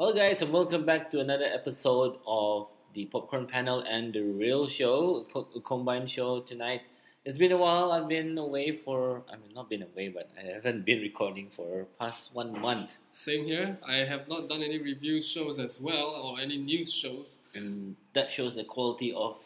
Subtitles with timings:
[0.00, 4.66] Hello, guys, and welcome back to another episode of the Popcorn Panel and the Real
[4.66, 6.80] Show, a combined show tonight.
[7.26, 7.92] It's been a while.
[7.92, 11.84] I've been away for, I mean, not been away, but I haven't been recording for
[11.98, 12.96] past one month.
[13.10, 13.76] Same here.
[13.86, 17.40] I have not done any review shows as well or any news shows.
[17.54, 19.36] And that shows the quality of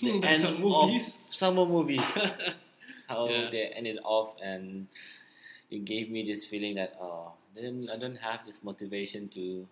[0.00, 1.18] the end a movies.
[1.26, 2.00] of summer movies.
[3.08, 3.50] How Yeah.
[3.50, 4.86] they ended off, and
[5.72, 9.66] it gave me this feeling that, oh, then I don't have this motivation to, you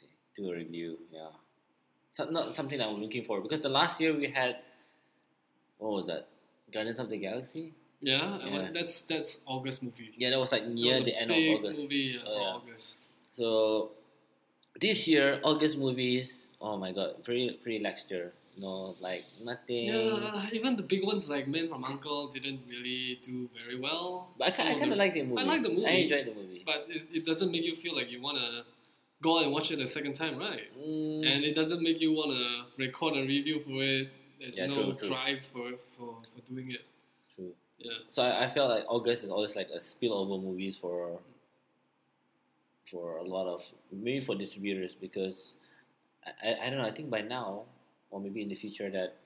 [0.00, 0.98] say, do a review.
[1.12, 1.28] Yeah,
[2.12, 4.56] so, not something I'm looking for because the last year we had,
[5.78, 6.28] what was that,
[6.72, 7.72] Guardians of the Galaxy?
[8.00, 8.68] yeah, Yeah.
[8.74, 10.12] that's that's August movie.
[10.16, 11.80] Yeah, that was like near was the end of August.
[11.80, 12.48] movie uh, Oh, yeah.
[12.56, 13.06] August.
[13.36, 13.90] So
[14.80, 16.32] this year, August movies.
[16.60, 18.32] Oh my god, pretty pretty lackluster.
[18.58, 19.86] No, like nothing.
[19.86, 24.30] Yeah, even the big ones like Men from Uncle didn't really do very well.
[24.38, 25.42] But I, ki- I kind of like the movie.
[25.42, 25.86] I like the movie.
[25.86, 26.62] I enjoyed the movie.
[26.64, 28.64] But it doesn't make you feel like you wanna
[29.22, 30.72] go out and watch it a second time, right?
[30.78, 34.08] Mm, And it doesn't make you wanna record a review for it.
[34.40, 35.08] There's Yeah, no true, true.
[35.08, 36.80] drive for, for for doing it.
[37.34, 37.52] true.
[37.78, 37.92] Yeah.
[38.10, 41.18] So I, I felt like August is always like a spillover movies for
[42.90, 45.52] for a lot of maybe for distributors because
[46.42, 47.64] I, I don't know I think by now
[48.10, 49.16] or maybe in the future that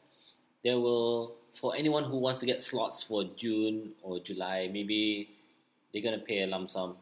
[0.64, 5.30] there will for anyone who wants to get slots for June or July maybe
[5.92, 6.96] they're gonna pay a lump sum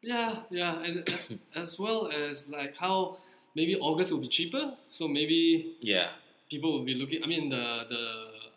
[0.00, 3.18] Yeah, yeah, and as as well as like how
[3.54, 6.10] maybe August will be cheaper, so maybe yeah
[6.50, 7.22] people will be looking.
[7.22, 8.02] I mean, the the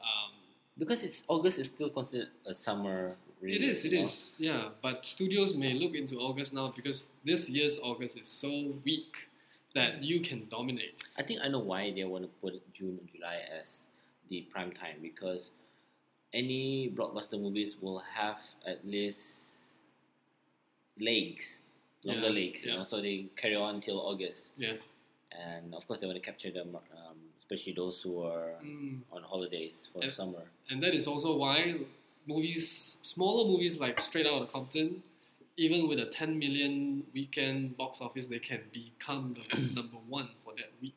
[0.05, 0.31] um,
[0.77, 4.01] because it's August is still considered a summer it release, it know?
[4.01, 4.69] is, yeah.
[4.81, 9.27] But studios may look into August now because this year's August is so weak
[9.75, 11.01] that you can dominate.
[11.17, 13.79] I think I know why they want to put June and July as
[14.29, 15.51] the prime time because
[16.33, 19.39] any blockbuster movies will have at least
[20.99, 21.59] legs,
[22.03, 24.51] longer Yeah, legs, you know, so they carry on till August.
[24.57, 24.73] Yeah.
[25.31, 29.01] And of course, they want to capture them, um, especially those who are Mm.
[29.11, 30.43] on holidays for the summer.
[30.69, 31.75] And that is also why
[32.25, 35.01] movies, smaller movies like Straight Outta Compton,
[35.57, 40.53] even with a 10 million weekend box office, they can become the number one for
[40.57, 40.95] that week.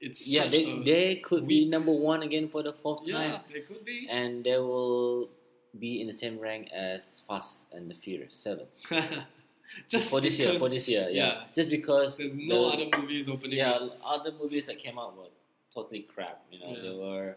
[0.00, 3.38] It's yeah, they, they could be number one again for the fourth yeah, time, Yeah,
[3.52, 4.06] they could be.
[4.08, 5.28] and they will
[5.78, 8.66] be in the same rank as Fast and the Furious Seven.
[9.88, 11.26] Just for this year, for this year, yeah.
[11.26, 11.44] yeah.
[11.54, 13.58] Just because There's no the- other movies opening.
[13.58, 13.98] yeah, up.
[14.04, 15.26] other movies that came out were
[15.74, 16.40] totally crap.
[16.50, 16.82] You know, Yeah.
[16.82, 17.36] they were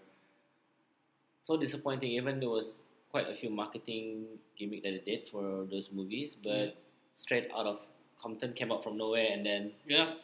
[1.44, 2.12] so disappointing.
[2.12, 2.70] Even there was
[3.12, 4.26] quite a few marketing
[4.58, 6.72] gimmick that they did for those movies, but Yeah.
[7.16, 7.80] straight out of
[8.22, 10.16] Compton came out from nowhere and then Yeah,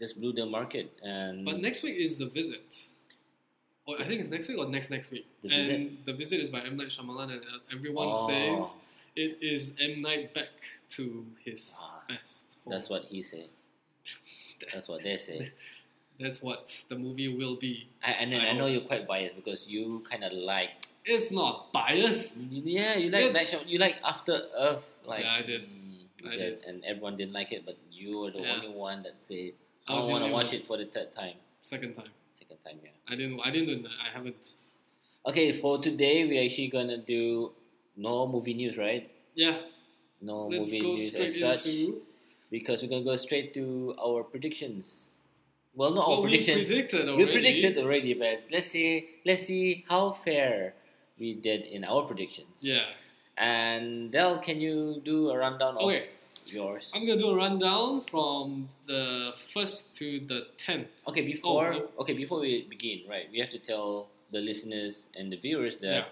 [0.00, 0.92] just blew the market.
[1.02, 2.88] And but next week is The Visit.
[3.86, 5.26] Or I think it's next week or next next week.
[5.42, 8.26] The and The Visit is by M Night Shyamalan, and uh, everyone Oh.
[8.28, 8.76] says
[9.16, 10.50] it is M Night back
[10.96, 12.58] to his Ah, best.
[12.62, 12.72] form.
[12.74, 13.48] that's what he said.
[14.72, 15.50] That's what they say.
[16.20, 17.86] That's what the movie will be.
[18.02, 20.70] I, and then I I, know you're quite biased because you kind of like,
[21.08, 22.36] It's not biased.
[22.50, 25.62] yeah, you like It's- Night Shyam- you like After Earth, like Yeah, I did.
[26.26, 26.64] I did.
[26.68, 28.54] and everyone didn't like it, but you were the Yeah.
[28.56, 29.52] only one that said,
[29.86, 30.54] I I was the want to only watch one.
[30.56, 32.12] it for the third time, Second time.
[32.38, 32.90] second time, yeah.
[33.08, 33.40] I didn't.
[33.40, 33.86] I didn't.
[33.86, 34.52] I haven't.
[35.26, 37.52] Okay, for today we're actually gonna do
[37.96, 39.08] no movie news, right?
[39.34, 39.58] Yeah.
[40.20, 42.02] No let's movie go news straight as such into.
[42.50, 45.14] because we're gonna go straight to our predictions.
[45.74, 46.66] Well, not our we predictions.
[46.68, 49.08] predicted we predicted already, but let's see.
[49.24, 50.74] Let's see how fair
[51.18, 52.48] we did in our predictions.
[52.60, 52.84] Yeah.
[53.36, 56.08] And Del, can you do a rundown of Okay.
[56.46, 56.90] yours?
[56.94, 60.88] I'm gonna do a rundown from the first to the tenth.
[61.06, 63.30] Okay, oh, before Oh, okay before we begin, right?
[63.30, 66.08] We have to tell the listeners and the viewers that Yeah.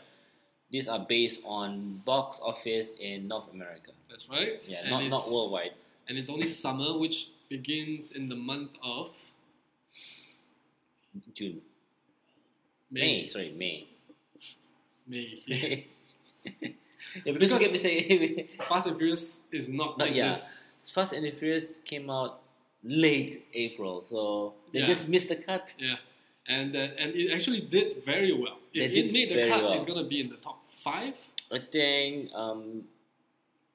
[0.71, 3.93] these are based on box office in North America.
[4.09, 4.63] That's right.
[4.71, 5.75] Yeah, And not not worldwide.
[6.09, 9.11] And it's only summer, which begins in the month of
[11.35, 11.63] June,
[12.91, 13.23] May.
[13.23, 13.29] May.
[13.29, 13.89] Sorry, May.
[15.07, 15.43] May.
[15.47, 20.29] yeah, because, Because- saying Fast and Furious is not Not like yeah.
[20.29, 20.77] this.
[20.95, 22.41] Fast and Furious came out
[22.83, 24.87] late April, so they Yeah.
[24.87, 25.75] just missed the cut.
[25.79, 25.97] Yeah.
[26.49, 28.59] And uh, and it actually did very well.
[28.73, 29.73] If it made the cut, well.
[29.73, 31.15] it's gonna be in the top five.
[31.51, 32.85] I think um,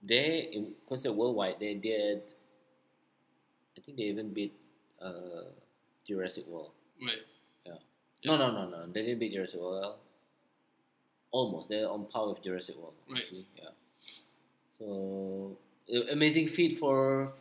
[0.02, 1.56] they in- considered worldwide.
[1.60, 2.22] They did.
[3.78, 4.54] I think they even beat
[5.02, 5.52] uh,
[6.08, 6.72] Jurassic World.
[7.02, 7.20] Right.
[7.66, 7.74] Yeah.
[8.26, 8.86] No, no, no, no.
[8.88, 9.96] They didn't beat Jurassic World.
[11.32, 11.70] Almost.
[11.70, 12.94] They're on par with Jurassic World.
[13.10, 13.22] Right.
[13.24, 13.46] Actually.
[13.58, 13.70] Yeah.
[14.80, 15.58] So
[16.12, 17.32] amazing feat for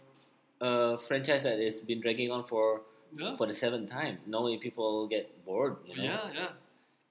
[0.61, 2.83] a franchise that has been dragging on for
[3.19, 3.37] Yeah.
[3.37, 4.19] for the seventh time.
[4.27, 5.77] Normally people get bored.
[5.87, 6.03] You know.
[6.05, 6.51] Yeah, yeah.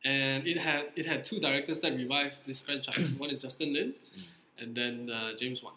[0.05, 3.13] And it had it had two directors that revived this franchise.
[3.23, 4.23] One is Justin Lin, Mm.
[4.63, 5.73] and then uh, James Wan.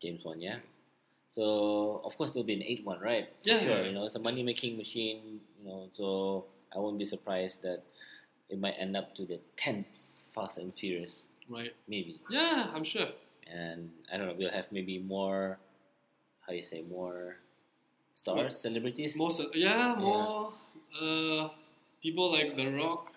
[0.00, 0.40] James Wan.
[0.40, 0.58] Yeah.
[1.34, 3.28] So of course there'll be an eighth one, right?
[3.42, 3.70] For Yeah, sure.
[3.70, 5.40] yeah, You know, it's a money making machine.
[5.60, 7.82] You know, so I won't be surprised that
[8.48, 9.86] it might end up to the tenth
[10.34, 11.74] Fast and Furious, Right.
[11.88, 12.20] maybe.
[12.30, 13.08] Yeah, I'm sure.
[13.50, 15.58] And I don't know, we'll have maybe more.
[16.46, 17.36] How you say more
[18.14, 18.52] stars, What?
[18.52, 19.16] celebrities.
[19.16, 20.52] More, yeah, more
[21.00, 21.48] uh,
[22.02, 23.12] people like The Rock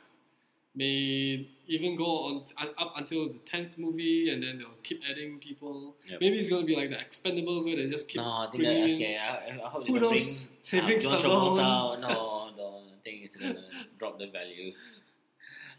[0.75, 5.39] may even go on t- up until the tenth movie, and then they'll keep adding
[5.39, 5.95] people.
[6.09, 6.19] Yep.
[6.21, 8.81] Maybe it's gonna be like the Expendables, where they just keep no, I think bringing
[8.81, 9.17] that, okay.
[9.17, 10.49] I, I hope Who they don't knows?
[10.71, 11.99] They bring uh, John Travolta.
[12.01, 13.63] No, no, I think it's gonna
[13.99, 14.73] drop the value.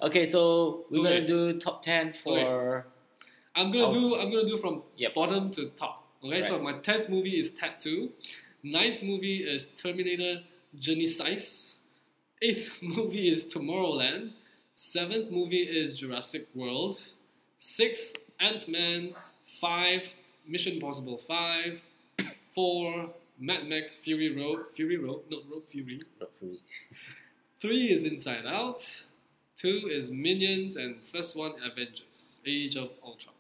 [0.03, 1.15] Okay, so we're Okay.
[1.21, 2.87] gonna do top ten for.
[3.55, 3.93] I'm gonna Oh.
[3.93, 4.17] do.
[4.17, 5.15] I'm gonna do from Yep.
[5.15, 6.01] bottom to top.
[6.23, 8.13] Okay, so my tenth movie is Ted 2.
[8.63, 10.43] Ninth movie is Terminator
[10.79, 11.77] Genisys.
[12.43, 14.33] Eighth movie is Tomorrowland.
[14.73, 16.99] Seventh movie is Jurassic World.
[17.59, 19.15] Sixth, Ant Man.
[19.61, 20.11] Five,
[20.47, 21.81] Mission Impossible Five.
[22.55, 24.67] Four, Mad Max Fury Road.
[24.75, 26.01] Fury Road, not Road Fury.
[26.21, 26.59] Road Fury.
[27.61, 29.07] Three is Inside Out.
[29.57, 33.37] Two is Minions, and first one Avengers: Age of Ultron.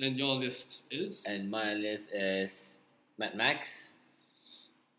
[0.00, 2.78] And your list is And my list is
[3.18, 3.92] Mad Max.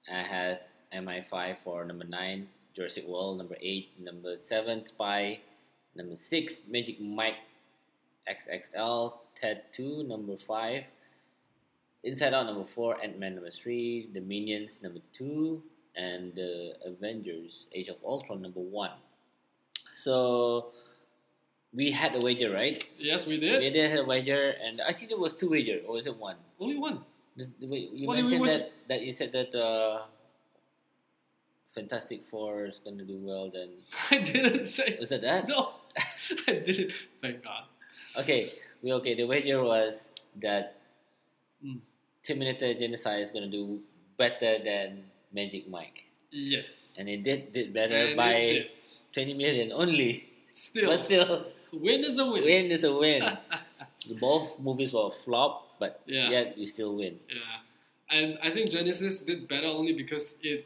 [0.07, 0.59] I have
[0.93, 5.39] MI5 for number 9, Jurassic World number 8, number 7, Spy,
[5.95, 7.41] number 6, Magic Mike
[8.29, 10.83] XXL, Ted 2, number 5,
[12.03, 15.61] Inside Out number 4, Ant Man number 3, The Minions number 2,
[15.95, 18.91] and The Avengers Age of Ultron number 1.
[19.97, 20.71] So
[21.73, 22.77] we had a wager, right?
[22.97, 23.59] yes, we did.
[23.59, 23.89] We did.
[23.91, 26.35] have a wager, and I think there was two wager, or was it one?
[26.59, 27.01] Only one.
[27.35, 30.05] The, the you What mentioned that, that you said that uh,
[31.75, 33.49] Fantastic Four is going to do well.
[33.53, 33.69] Then
[34.11, 35.47] I didn't say was it that?
[35.47, 35.73] no.
[36.47, 36.93] I didn't.
[37.21, 37.63] Thank God.
[38.17, 38.51] Okay,
[38.81, 39.15] we okay.
[39.15, 40.09] The wager was
[40.41, 40.73] that
[41.65, 41.81] Mm.
[42.21, 43.79] Terminator Genocide is going to do
[44.15, 45.01] better than
[45.33, 46.93] Magic Mike, Yes.
[46.99, 48.67] and it did did better And it by
[49.17, 49.23] did.
[49.25, 50.23] twenty million only.
[50.53, 52.43] Still, But still, win is a win.
[52.43, 53.23] win is a win.
[54.19, 56.29] Both movies were a flop, but Yeah.
[56.29, 57.19] yet we still win.
[57.29, 60.65] Yeah, and I think Genisys did better only because it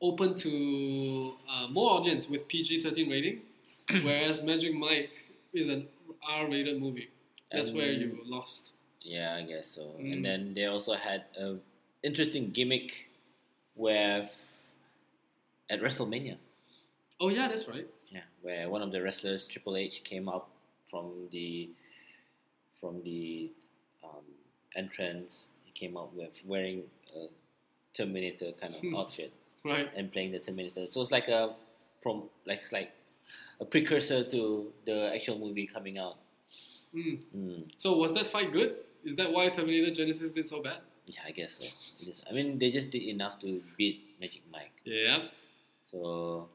[0.00, 3.40] opened to uh, more audience with PG thirteen rating,
[4.04, 5.10] whereas Magic Mike
[5.52, 5.88] is an
[6.26, 7.08] R rated movie.
[7.52, 8.72] That's where you lost.
[9.02, 9.96] Yeah, I guess so.
[9.98, 10.12] Mm.
[10.12, 11.56] And then they also had a
[12.02, 13.08] interesting gimmick
[13.74, 14.30] with
[15.68, 16.36] at WrestleMania.
[17.20, 17.86] Oh yeah, that's right.
[18.08, 20.50] Yeah, where one of the wrestlers, Triple H, came up
[20.90, 21.70] from the
[22.80, 23.50] from the
[24.02, 24.24] um,
[24.76, 25.46] entrance.
[25.64, 26.82] He came up with wearing
[27.14, 27.26] a
[27.94, 29.32] Terminator kind of outfit
[29.64, 29.88] Right.
[29.94, 30.86] and playing the Terminator.
[30.88, 31.54] So it's like a
[32.02, 32.92] from like it's like
[33.60, 36.16] a precursor to the actual movie coming out.
[36.94, 37.22] Mm.
[37.36, 37.64] Mm.
[37.76, 38.76] So was that fight good?
[39.04, 40.78] Is that why Terminator Genisys did so bad?
[41.06, 42.12] Yeah, I guess so.
[42.28, 44.72] I mean, they just did enough to beat Magic Mike.
[44.84, 45.24] Yeah.
[45.90, 46.48] So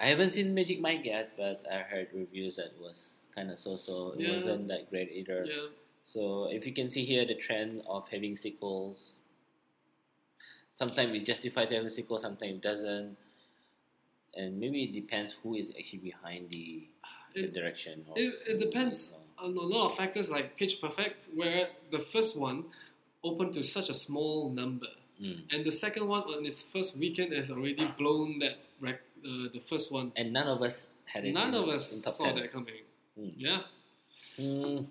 [0.00, 4.12] I haven't seen Magic Mike yet, but I heard reviews that was kind of so-so.
[4.12, 4.36] It Yeah.
[4.36, 5.44] wasn't that great either.
[5.46, 5.68] Yeah.
[6.04, 9.16] So if you can see here the trend of having sequels,
[10.76, 13.16] sometimes it justifies to have a sequel, sometimes it doesn't.
[14.34, 16.88] And maybe it depends who is actually behind the,
[17.34, 18.06] the It, direction.
[18.16, 22.64] It, it depends on a lot of factors like Pitch Perfect, where the first one
[23.22, 24.86] opened to such a small number.
[25.20, 25.42] Mm.
[25.50, 29.60] And the second one on its first weekend has already blown that rec- uh, the
[29.60, 30.12] first one.
[30.16, 31.32] And none of us had it.
[31.32, 32.34] None of us top saw 10.
[32.36, 32.74] that coming.
[33.18, 33.32] Mm.
[33.36, 33.60] Yeah.
[34.38, 34.86] Mm.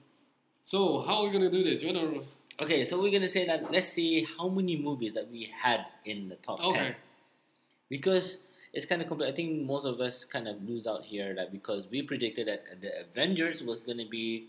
[0.63, 1.81] So how are we gonna do this?
[1.83, 2.21] You wanna?
[2.61, 6.29] Okay, so we're gonna say that let's see how many movies that we had in
[6.29, 6.79] the top Okay.
[6.79, 6.95] ten.
[7.89, 8.37] Because
[8.73, 11.51] it's kind of compli I think most of us kind of lose out here, like
[11.51, 14.47] because we predicted that the Avengers was gonna be.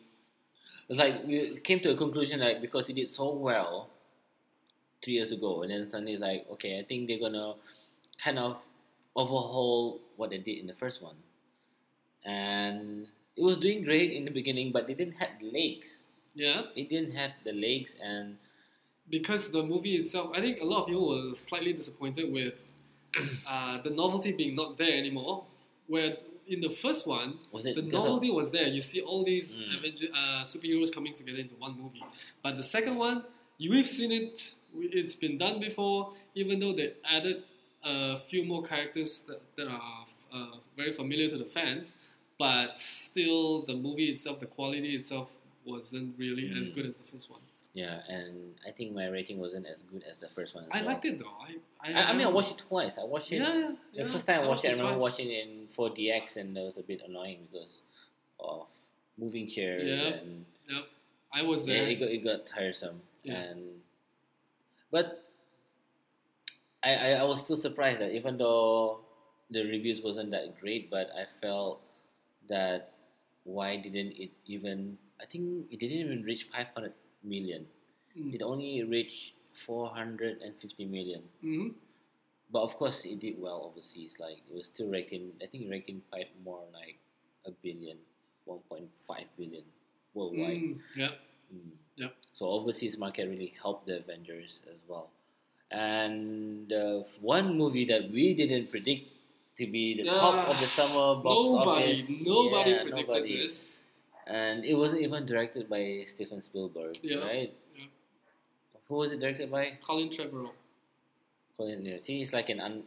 [0.89, 3.91] Like we came to a conclusion like because it did so well
[5.01, 7.55] three years ago, and then suddenly it's like okay, I think they're gonna
[8.23, 8.59] kind of
[9.17, 11.17] overhaul what they did in the first one,
[12.25, 16.03] and it was doing great in the beginning, but they didn't have the legs.
[16.35, 16.63] Yeah.
[16.77, 18.37] It didn't have the legs and
[19.11, 22.59] Because the movie itself, I think a lot of people were slightly disappointed with
[23.49, 25.45] uh, the novelty being not there anymore.
[25.89, 28.69] Where in the first one, was it the because of- novelty was there.
[28.69, 29.79] You see all these Mm.
[29.79, 32.05] Avenger, uh, superheroes coming together into one movie.
[32.43, 33.25] But the second one,
[33.59, 34.55] you have seen it.
[34.79, 36.13] It's been done before.
[36.37, 37.43] Even though they added
[37.85, 41.97] a few more characters that, that are uh, very familiar to the fans,
[42.39, 45.29] but still the movie itself, the quality itself,
[45.65, 46.75] wasn't really as Mm.
[46.75, 47.41] good as the first one.
[47.75, 50.65] Yeah, and I think my rating wasn't as good as the first one.
[50.65, 50.87] As I well.
[50.87, 51.27] liked it though.
[51.41, 52.95] I I, I, I mean, I watched it twice.
[52.99, 53.37] I watched it.
[53.43, 54.05] Yeah, yeah.
[54.05, 55.13] the first time I watched it, I remember twice.
[55.13, 57.83] watching it in 4DX, and it was a bit annoying because
[58.41, 58.67] of
[59.19, 60.19] moving chairs Yeah.
[60.21, 60.45] and
[61.33, 61.89] I was yeah, there.
[61.89, 63.03] it got it got tiresome.
[63.23, 63.35] Yeah.
[63.35, 63.61] And
[64.91, 65.30] but
[66.83, 69.01] I, I, I was still surprised that even though
[69.51, 71.81] the reviews wasn't that great, but I felt
[72.49, 72.93] that
[73.45, 74.99] why didn't it even?
[75.21, 77.67] I think it didn't even reach 500 million.
[78.17, 78.35] Mm.
[78.35, 79.35] It only reached
[79.67, 81.23] 450 million.
[81.43, 81.69] hmm
[82.53, 84.15] But of course, it did well overseas.
[84.19, 85.33] Like it was still ranking.
[85.43, 86.99] I think ranking quite more like
[87.47, 87.99] a billion,
[88.47, 89.65] 1.5 billion
[90.15, 90.57] worldwide.
[90.63, 91.13] Mm, yeah.
[91.55, 91.71] Mm.
[91.97, 92.13] Yep.
[92.33, 95.11] So overseas market really helped the Avengers as well.
[95.71, 99.07] And uh, one movie that we didn't predict
[99.59, 102.09] to be the top of the summer box nobody, office.
[102.27, 103.37] nobody Yeah, predicted nobody.
[103.43, 103.83] this.
[104.27, 107.19] And it wasn't even directed by Steven Spielberg, Yeah.
[107.19, 107.53] right?
[107.77, 107.85] Yeah.
[108.89, 109.79] Who was it directed by?
[109.83, 110.51] Colin Trevorrow.
[111.57, 111.85] Colin.
[111.85, 112.85] yeah, See, he's like an un,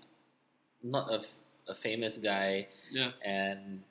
[0.81, 1.23] not a,
[1.71, 3.11] a famous guy, Yeah.
[3.23, 3.83] and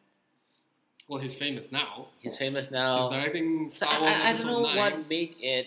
[1.09, 2.09] Well, he's famous now.
[2.21, 3.03] he's famous now.
[3.03, 4.77] He's directing Star Wars I, I, I don't know 9.
[4.77, 5.67] what made it.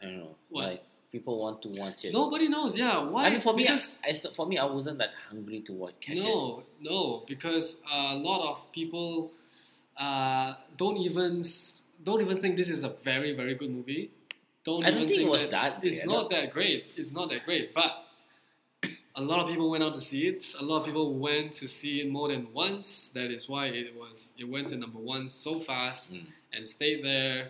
[0.00, 0.34] I don't know.
[0.50, 0.64] What?
[0.64, 0.84] Like
[1.16, 2.12] people want to watch it.
[2.22, 2.76] Nobody knows.
[2.76, 2.98] Yeah.
[3.12, 3.26] Why?
[3.26, 6.18] I mean, for because me, I, for me, I wasn't that hungry to watch catch
[6.18, 6.22] it.
[6.30, 9.30] no, no, because a lot of people
[10.06, 11.42] uh, don't even
[12.06, 14.04] don't even think this is a very very good movie.
[14.64, 15.84] Don't I don't even think it was that, that.
[15.88, 16.92] It's not that great.
[16.96, 17.92] It's not that great, but.
[19.16, 20.42] A lot of people went out to see it.
[20.58, 22.86] A lot of people went to see it more than once.
[23.14, 26.26] That is why it was it went to number one so fast Mm.
[26.52, 27.40] and stayed there,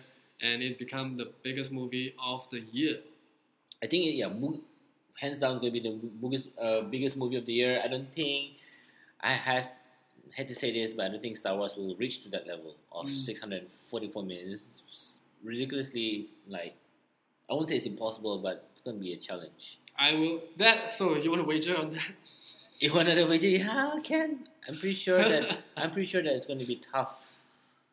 [0.47, 2.97] and it became the biggest movie of the year.
[3.83, 4.61] I think yeah, mo-
[5.19, 7.81] hands down going to be the biggest uh, biggest movie of the year.
[7.83, 8.57] I don't think
[9.21, 9.69] I had
[10.35, 12.75] had to say this, but I don't think Star Wars will reach to that level
[12.91, 13.25] of Mm.
[13.25, 14.51] 644 million.
[14.53, 16.73] It's ridiculously like
[17.49, 19.77] I won't say it's impossible, but it's going to be a challenge.
[19.97, 20.93] I will that.
[20.93, 22.01] So you want to wager on that?
[22.77, 23.47] You want to wager?
[23.47, 24.49] Yeah, I can.
[24.67, 27.31] I'm pretty sure that I'm pretty sure that it's going to be tough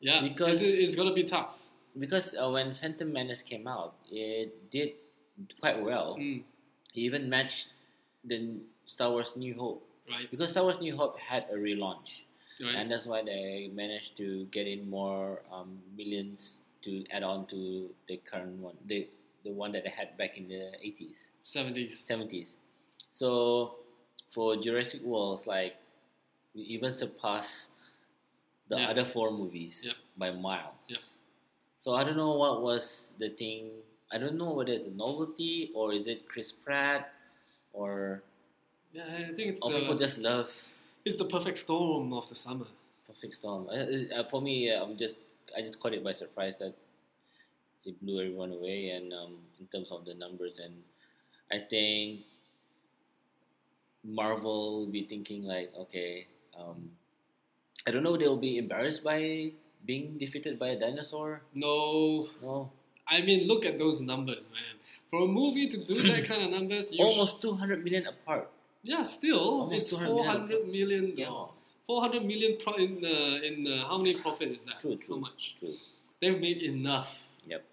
[0.01, 1.55] Yeah, Because- it, it's gonna be tough.
[1.97, 4.95] because uh, when Phantom Menace came out, it did
[5.61, 6.17] quite well.
[6.19, 6.43] Mm,
[6.95, 7.69] It even matched
[8.25, 12.23] the Star Wars New Hope right, because Star Wars New Hope had a relaunch,
[12.61, 12.75] right.
[12.77, 16.53] and that's why they managed to get in more um, millions
[16.85, 19.09] to add on to the current one, the
[19.45, 21.99] the one that they had back in the eighties, Seventies.
[22.07, 22.57] seventies.
[23.13, 23.77] So
[24.35, 25.75] for Jurassic World, like
[26.55, 27.71] we even surpassed
[28.69, 29.97] the other four movies Yep.
[30.17, 30.75] by miles.
[30.89, 31.01] Yep.
[31.83, 33.71] So I don't know what was the thing.
[34.13, 37.13] I don't know whether it's a novelty or is it Chris Pratt
[37.73, 38.23] or
[38.93, 40.51] Yeah, I think it's or people the just love
[41.05, 42.67] it's the perfect storm of the summer.
[43.07, 43.69] Perfect Storm.
[43.69, 45.17] Uh, uh, for me, uh, I'm just
[45.57, 46.75] I just caught it by surprise that
[47.85, 50.75] it blew everyone away, and um, in terms of the numbers, and
[51.51, 52.21] I think
[54.05, 56.27] Marvel will be thinking like, okay,
[56.59, 56.91] um,
[57.87, 59.51] I don't know, they'll be embarrassed by
[59.85, 61.43] being defeated by a dinosaur.
[61.55, 62.71] No, No,
[63.09, 64.75] I mean look at those numbers, man.
[65.11, 68.49] For a movie to do that kind of numbers, you sh- almost 200 million apart.
[68.83, 70.33] yeah, still Almost it's 200 four million.
[70.41, 71.13] hundred million.
[71.17, 71.45] Yeah,
[71.87, 74.81] Four hundred million pro- in uh, in uh, how many profit is that?
[74.81, 75.17] True, true.
[75.17, 75.57] How much?
[75.59, 75.75] true.
[76.21, 77.19] They've made enough.
[77.47, 77.65] Yep,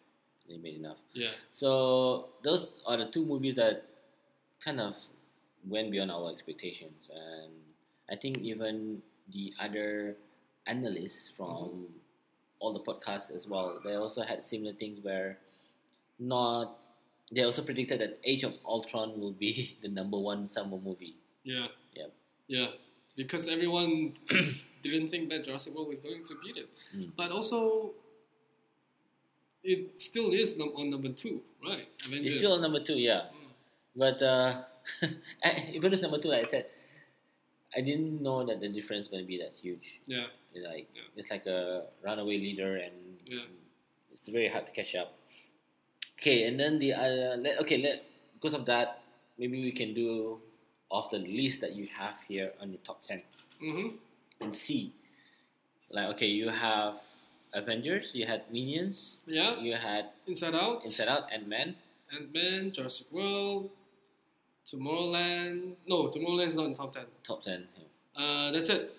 [0.50, 0.98] they made enough.
[1.14, 1.32] Yeah.
[1.54, 3.86] So those are the two movies that
[4.66, 4.96] kind of
[5.68, 7.54] went beyond our expectations, and
[8.10, 10.18] I think even the other
[10.66, 11.86] analysts from
[12.60, 15.38] all the podcasts as well, they also had similar things where
[16.20, 16.78] not
[17.32, 21.16] they also predicted that Age of Ultron will be the number one summer movie.
[21.44, 21.68] Yeah.
[21.96, 22.12] Yep.
[22.48, 22.68] Yeah.
[23.16, 24.14] Because everyone
[24.84, 26.70] didn't think that Jurassic World was going to beat it.
[26.96, 27.12] Mm.
[27.16, 27.92] But also,
[29.64, 31.88] it still is num- on number two, right?
[32.06, 32.34] Avengers.
[32.34, 33.30] It's still on number two, yeah.
[33.30, 33.50] Mm.
[33.96, 34.62] But uh,
[35.74, 36.66] even though number two, like I said
[37.76, 40.02] I didn't know that the difference going to be that huge.
[40.08, 40.28] Yeah.
[40.68, 41.02] like Yeah.
[41.16, 42.94] it's like a runaway leader and
[43.26, 43.46] Yeah.
[44.14, 45.14] it's very hard to catch up
[46.20, 48.04] okay and then the other let, okay let
[48.36, 49.02] because of that
[49.38, 50.40] maybe we can do
[50.90, 53.22] off the list that you have here on the top 10
[53.62, 53.96] Mm-hmm.
[54.42, 54.92] and see
[55.92, 56.96] like okay you have
[57.54, 59.60] avengers you had minions Yeah.
[59.60, 60.84] you had Inside Out.
[60.86, 61.76] inside out and man
[62.12, 63.70] Ant Man, Jurassic World,
[64.72, 65.74] Tomorrowland.
[65.88, 67.06] No, Tomorrowland's not in top ten.
[67.24, 68.24] top 10 yeah.
[68.24, 68.96] Uh, that's it.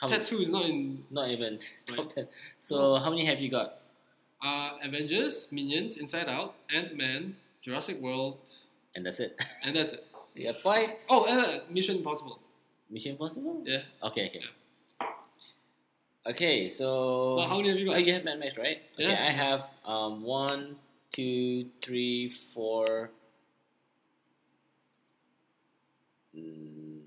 [0.00, 1.04] how many, Ted 2 is not in.
[1.10, 2.28] not even top 10
[2.60, 3.76] so how many have you got
[4.42, 8.38] Uh, Avengers, Minions, Inside Out, Ant Man, Jurassic World,
[8.94, 10.04] and that's it and that's it.
[10.46, 12.38] have five Oh, uh, Mission Impossible.
[12.88, 13.82] mission impossible Yeah.
[14.08, 14.44] Okay, okay.
[16.26, 17.96] Okay, so Well, how many have you got?
[17.96, 18.78] Oh, you have Mad Max, right?
[18.94, 19.24] Okay, Yeah.
[19.28, 20.76] I have um one,
[21.12, 23.10] two, three, four,
[26.36, 27.00] mm,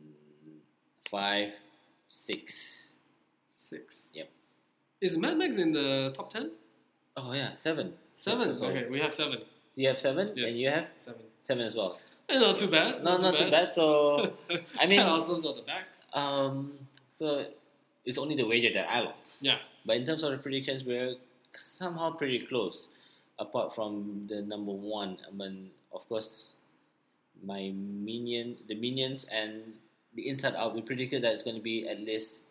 [1.09, 1.51] five,
[2.07, 2.89] six.
[3.55, 4.09] Six.
[4.13, 4.29] Yep.
[5.01, 6.51] Is Mad Max in the top ten?
[7.17, 7.93] Oh yeah, seven.
[8.15, 8.49] Seven.
[8.61, 9.39] Okay, we have seven.
[9.75, 10.49] You have seven, Yes.
[10.51, 11.21] and you have seven.
[11.43, 11.99] seven as well.
[12.29, 13.03] Eh, not too bad.
[13.03, 13.67] No, not too bad.
[13.69, 14.33] So
[14.79, 15.85] I mean, ourselves on the back.
[16.13, 16.73] um,
[17.09, 17.45] so
[18.05, 19.37] it's only the wager that I lost.
[19.41, 19.57] Yeah.
[19.85, 21.15] But in terms of the predictions, we're
[21.77, 22.85] somehow pretty close.
[23.39, 26.51] Apart from the number one, I mean, of course,
[27.41, 29.73] my minion, the minions, and
[30.15, 32.43] the Inside Out, we predicted that it's going to be at least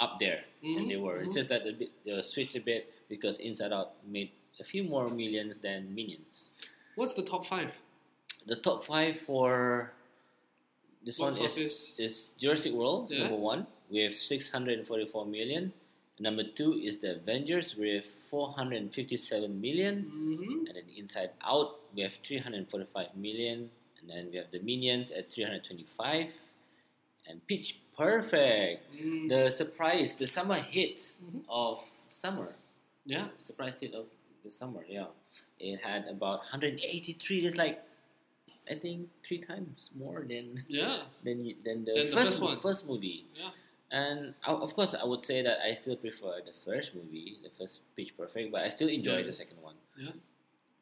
[0.00, 1.16] up there, and they were.
[1.16, 1.34] It's mhm.
[1.34, 4.84] just that a bit, they were switched a bit because Inside Out made a few
[4.84, 6.50] more millions than Minions.
[6.96, 7.72] What's the top five?
[8.46, 9.92] The top five for
[11.04, 11.94] this Box one is, office.
[11.98, 13.24] is Jurassic World, Yeah.
[13.24, 15.72] number one, with 644 million.
[16.18, 20.04] Number two is The Avengers with 457 million.
[20.04, 20.66] Mm-hmm.
[20.66, 23.70] And then Inside Out, we have 345 million.
[24.04, 26.28] And then we have The Minions at 325.
[27.26, 31.44] And Pitch Perfect, Mm, the surprise, the summer hit Mhm.
[31.48, 31.78] of
[32.10, 32.54] summer.
[33.06, 33.28] yeah.
[33.38, 34.06] Surprise hit of
[34.42, 35.06] the summer, yeah.
[35.60, 37.80] It had about 183, just like,
[38.68, 41.06] I think, three times more than Yeah.
[41.22, 42.60] than than the, Than the first first one.
[42.60, 43.26] first movie.
[43.36, 43.52] Yeah.
[43.92, 47.50] And uh, of course, I would say that I still prefer the first movie, the
[47.50, 49.26] first Pitch Perfect, but I still enjoy Yeah.
[49.30, 49.76] the second one.
[49.96, 50.12] Yeah.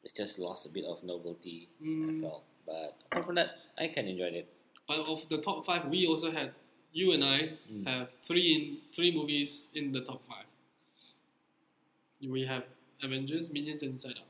[0.03, 1.69] It's just lost a bit of novelty.
[1.79, 2.21] I Mm.
[2.21, 4.47] felt, but apart from that, I can enjoy it.
[4.87, 6.51] But of the top five, we also had
[6.91, 7.87] you and I Mm.
[7.87, 8.61] have three in
[8.93, 10.45] three movies in the top five.
[12.23, 12.63] We have
[13.01, 14.27] Avengers, Minions, and Inside Out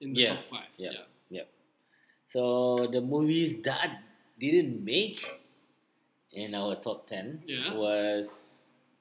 [0.00, 0.70] in the Yeah, top five.
[0.78, 0.90] yeah.
[0.92, 1.04] yeah.
[1.30, 1.46] yeah.
[2.32, 4.02] So the movies that
[4.40, 5.20] didn't make
[6.32, 7.74] in our top ten Yeah.
[7.74, 8.28] was,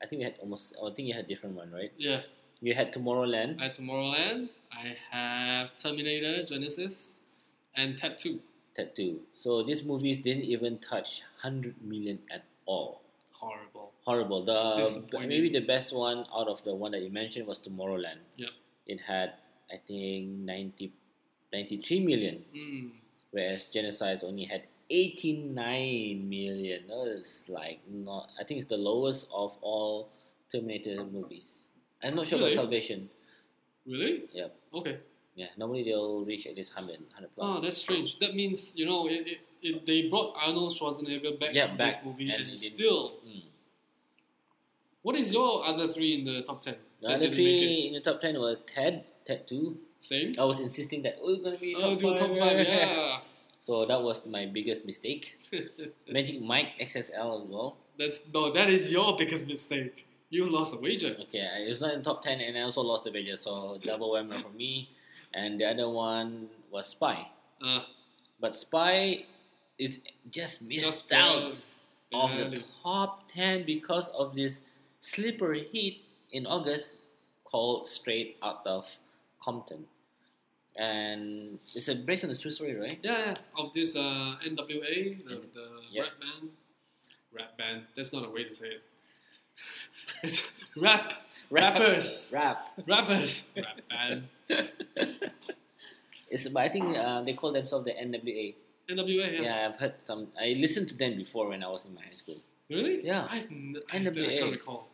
[0.02, 0.76] I think we had almost.
[0.76, 1.92] I think you had different one, right?
[1.98, 2.22] Yeah.
[2.62, 4.50] You had Tomorrowland, I have Tomorrowland.
[4.72, 7.20] I have Terminator, Genisys,
[7.76, 8.40] and Ted 2.
[8.76, 9.20] Tattoo.
[9.42, 13.02] So these movies didn't even touch hundred million at all.
[13.32, 13.92] Horrible.
[14.04, 14.46] horrible.
[14.46, 18.18] The maybe the best one out of the one that you mentioned was Tomorrowland.
[18.36, 18.50] Yep.
[18.88, 19.34] It had
[19.72, 20.92] I think 90,
[21.54, 22.92] 93 million, Mm.
[23.32, 26.88] whereas Genocide only had eighty nine million.
[26.88, 28.30] That is like not.
[28.40, 30.10] I think it's the lowest of all
[30.52, 31.46] Terminator movies.
[32.02, 32.54] I'm not sure Really?
[32.54, 33.10] about Salvation.
[33.86, 34.24] Really?
[34.32, 34.56] Yep.
[34.74, 34.98] Okay.
[35.36, 37.58] Yeah, normally they'll reach at least 100, 100 plus.
[37.58, 38.20] Oh, that's strange.
[38.20, 41.94] That means you know it, it, it they brought Arnold Schwarzenegger back Yeah, to back,
[41.94, 43.14] this movie, and and, still.
[43.28, 43.44] Mm.
[45.02, 46.76] What is your other three in the top ten?
[47.02, 47.66] The other didn't make it?
[47.66, 49.78] three in the top ten was Ted, Ted Two.
[50.02, 50.34] Same.
[50.38, 52.60] I was insisting that oh, it's gonna be Oh, top it's your top five.
[52.68, 53.20] Yeah.
[53.66, 55.40] So that was my biggest mistake.
[56.12, 57.78] Magic Mike XXL as well.
[57.98, 58.52] That's no.
[58.52, 60.06] That is your biggest mistake.
[60.30, 61.16] You lost a wager.
[61.22, 64.12] Okay, it was not in top 10 and I also lost the wager, so double
[64.12, 64.90] whammy for me.
[65.34, 67.28] And the other one was Spy.
[67.64, 67.82] Uh,
[68.40, 69.26] But Spy
[69.80, 69.98] is
[70.30, 71.58] just missed just out
[72.14, 74.62] of the top 10 because of this
[75.02, 75.96] sleeper hit
[76.32, 76.98] in August
[77.46, 78.86] called Straight Out of
[79.42, 79.86] Compton.
[80.76, 83.00] And it's a based on a true story, right?
[83.04, 83.34] Yeah, yeah.
[83.58, 85.68] Of this uh, NWA, the, the
[86.00, 86.50] rap band.
[87.32, 87.84] Rap band.
[87.96, 88.82] That's not a way to say it.
[90.24, 90.50] it's.
[90.76, 91.14] Rap.
[91.52, 92.32] Rappers.
[92.34, 92.70] Rap.
[92.88, 93.44] Rappers.
[93.56, 94.24] Rap band.
[96.30, 98.56] it's, but I think uh, they call themselves the NWA.
[98.90, 99.34] NWA.
[99.34, 99.42] Yeah.
[99.42, 99.70] Yeah.
[99.70, 100.28] I've heard some.
[100.40, 102.38] I listened to them before when I was in my high school.
[102.70, 103.06] Really?
[103.06, 103.28] Yeah.
[103.30, 104.36] I've n- I, NWA.
[104.36, 104.88] I can't recall.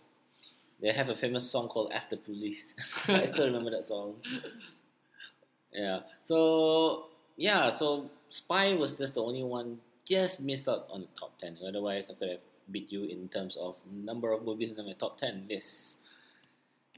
[0.81, 2.73] They have a famous song called After Police.
[3.07, 4.15] I still remember that song.
[5.71, 5.99] Yeah.
[6.25, 7.05] So
[7.37, 7.75] yeah.
[7.75, 11.57] So Spy was just the only one just missed out on the top ten.
[11.65, 12.39] Otherwise, I could have
[12.71, 15.95] beat you in terms of number of movies in my top ten list.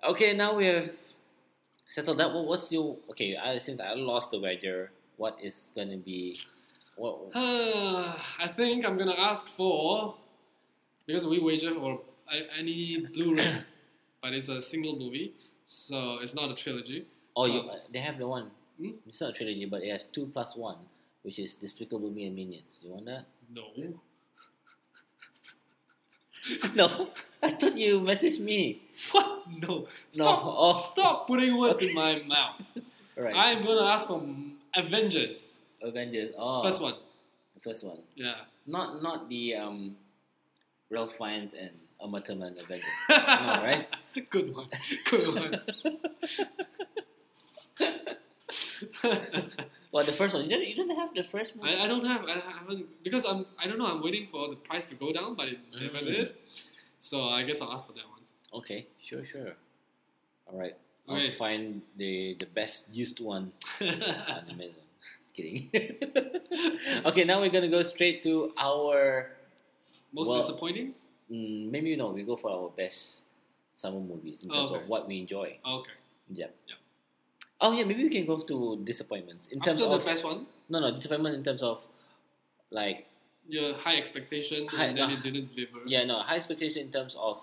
[0.03, 0.89] Okay, now we have
[1.91, 2.32] settled that.
[2.34, 3.36] What, what's your okay?
[3.38, 6.36] I, since I lost the wager, what is gonna be?
[6.95, 7.15] What?
[7.36, 10.15] Uh, I think I'm gonna ask for
[11.06, 12.01] because we wager for
[12.32, 13.62] a- any Blu-ray,
[14.23, 15.34] but it's a single movie,
[15.65, 17.06] so it's not a trilogy.
[17.36, 17.62] Oh, So- you,
[17.93, 18.51] they have the one.
[18.80, 18.91] Hmm?
[19.08, 20.77] It's not a trilogy, but it has two plus one,
[21.23, 22.80] which is Despicable Me and Minions.
[22.82, 23.25] You want that?
[23.54, 23.65] No.
[26.75, 27.10] no,
[27.41, 28.82] I thought you messaged me.
[29.12, 29.43] What?
[29.60, 29.88] No.
[30.10, 30.41] Stop.
[30.43, 30.73] oh.
[30.73, 31.89] Stop putting words Okay.
[31.89, 32.62] in my mouth.
[33.17, 33.36] Right.
[33.36, 34.23] I'm gonna ask for
[34.75, 35.60] Avengers.
[35.82, 36.34] Avengers.
[36.38, 36.95] Oh, First one.
[37.56, 37.99] The first one.
[38.15, 38.36] Yeah.
[38.65, 39.95] Not not the um,
[40.89, 42.86] Ralph Fiennes and Uma Thurman Avengers.
[43.10, 43.88] right?
[44.30, 44.67] Good one.
[45.10, 45.62] Good one.
[49.91, 50.43] Well, the first one.
[50.45, 51.67] You don't, you don't have the first one.
[51.67, 54.56] I, I don't have I haven't because I'm I don't know I'm waiting for the
[54.56, 56.06] price to go down but it never Mm.
[56.06, 56.34] did
[56.99, 58.21] so I guess I'll ask for that one
[58.62, 59.54] okay, sure, sure.
[60.47, 60.75] All right.
[61.10, 61.32] Okay.
[61.32, 63.51] I'll find the the best used one
[63.82, 64.86] on Amazon.
[65.23, 65.69] Just kidding.
[67.06, 69.32] okay, now we're gonna go straight to our
[70.13, 70.93] most Well- disappointing
[71.32, 73.23] Mm, maybe you know we go for our best
[73.80, 74.84] summer movies in terms Okay.
[74.84, 75.56] of what we enjoy.
[75.63, 75.95] okay
[76.27, 76.51] Yeah.
[76.67, 76.75] Yeah.
[77.63, 80.47] Oh yeah, maybe we can go to disappointments in terms after of the best one
[80.69, 81.80] no no disappointment in terms of
[82.71, 83.06] like
[83.47, 85.15] Your high expectation High- and then no.
[85.15, 85.80] it didn't deliver.
[85.86, 87.38] yeah no high expectation in terms of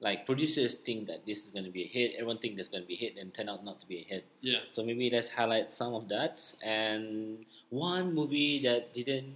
[0.00, 2.82] like producers think that this is going to be a hit everyone think there's going
[2.84, 4.60] to be a hit and turn out not to be a hit Yeah.
[4.70, 9.34] so maybe let's highlight some of that and one movie that didn't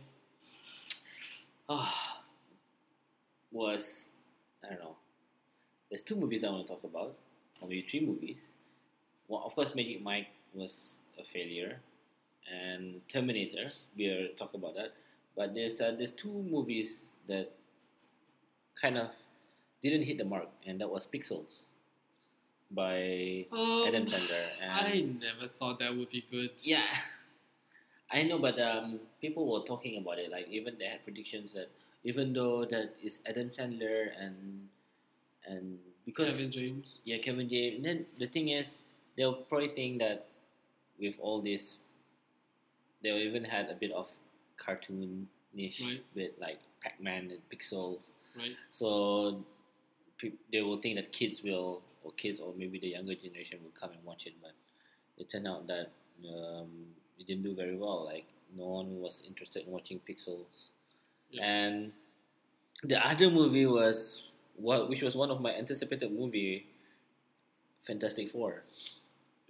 [1.69, 2.21] ah
[3.51, 4.11] was
[4.65, 4.97] I don't know
[5.91, 7.17] there's two movies I want to talk about
[7.61, 8.52] or maybe three movies
[9.33, 11.81] well of course Magic Mike was a failure
[12.53, 14.93] and Terminator we'll talk about that
[15.37, 17.49] but there's uh, there's two movies that
[18.81, 19.09] kind of
[19.83, 21.73] didn't hit the mark and that was Pixels
[22.71, 24.93] by Um, Adam Sandler and I
[25.29, 26.53] never thought that would be good.
[26.63, 26.89] yeah,
[28.11, 30.31] I know, but um, people were talking about it.
[30.31, 31.69] Like even they had predictions that
[32.05, 34.69] even though that is Adam Sandler and
[35.47, 37.01] and because Kevin James.
[37.05, 37.77] yeah Kevin James.
[37.77, 38.81] And then the thing is,
[39.17, 40.27] they'll probably think that
[40.99, 41.77] with all this,
[43.03, 44.09] they'll even had a bit of
[44.59, 45.27] cartoonish
[45.85, 46.03] Right.
[46.15, 48.13] bit like Pac Man and Pixels.
[48.37, 48.57] Right.
[48.71, 49.45] So
[50.19, 53.73] pe- they will think that kids will, or kids, or maybe the younger generation will
[53.79, 54.35] come and watch it.
[54.41, 54.53] But
[55.19, 55.91] it turned out that
[56.27, 56.71] um,
[57.19, 58.05] it didn't do very well.
[58.05, 58.25] Like
[58.57, 60.47] no one was interested in watching Pixels.
[61.31, 61.45] Yeah.
[61.45, 61.93] And
[62.85, 64.23] the other movie was
[64.57, 66.67] what, which was one of my anticipated movie,
[67.87, 68.63] Fantastic Four.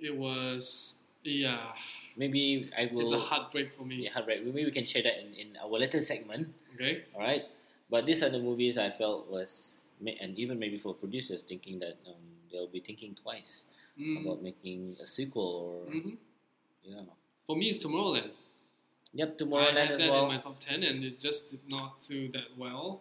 [0.03, 1.73] It was yeah.
[2.17, 3.03] Maybe I will.
[3.03, 4.05] It's a heartbreak for me.
[4.05, 4.45] yeah, right.
[4.45, 6.49] Maybe we can share that in, in our later segment.
[6.75, 7.05] Okay.
[7.15, 7.45] All right,
[7.89, 9.49] but these are the movies I felt was,
[10.05, 13.65] and even maybe for producers thinking that um, they'll be thinking twice
[14.01, 14.25] Mm.
[14.25, 16.17] about making a sequel or hmm
[16.83, 17.03] yeah.
[17.47, 18.31] For me, it's Tomorrowland.
[19.13, 20.23] Yep, I Tomorrowland had as that well.
[20.25, 23.01] in my top ten, and it just did not do that well.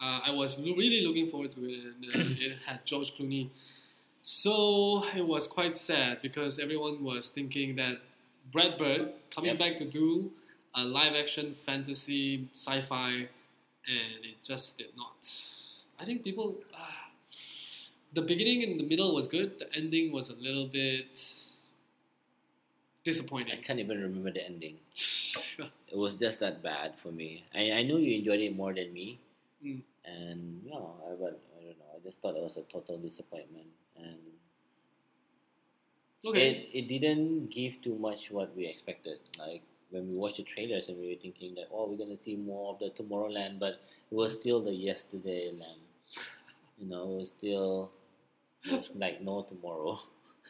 [0.00, 3.50] Uh, I was really looking forward to it, and uh, it had George Clooney.
[4.28, 7.98] So it was quite sad because everyone was thinking that
[8.50, 9.58] Brad Bird coming Yep.
[9.60, 10.32] back to do
[10.74, 13.10] a live action fantasy sci-fi,
[13.86, 15.14] and it just did not.
[16.00, 16.56] I think people.
[16.74, 17.02] ah
[18.12, 19.58] the beginning and the middle was good.
[19.60, 21.22] The ending was a little bit
[23.04, 23.52] disappointing.
[23.58, 24.76] I can't even remember the ending.
[25.92, 27.44] It was just that bad for me.
[27.54, 29.18] I, I know you enjoyed it more than me,
[29.64, 29.80] Mm.
[30.04, 31.90] and yeah, I, but I don't know.
[31.96, 33.66] I just thought it was a total disappointment,
[34.02, 34.18] and
[36.24, 36.50] okay.
[36.50, 39.18] it, it didn't give too much what we expected.
[39.38, 42.36] Like when we watched the trailers and we were thinking that oh we're gonna see
[42.36, 43.80] more of the Tomorrowland, but
[44.10, 45.80] it was still the yesterday land.
[46.78, 47.90] You know, it was still
[48.64, 50.00] it was like no tomorrow.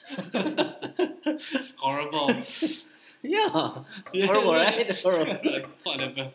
[1.77, 2.31] Horrible.
[3.23, 3.83] yeah,
[4.13, 4.27] Yeah.
[4.27, 4.91] horrible, right?
[5.03, 5.39] Horrible.
[5.85, 6.33] Whatever.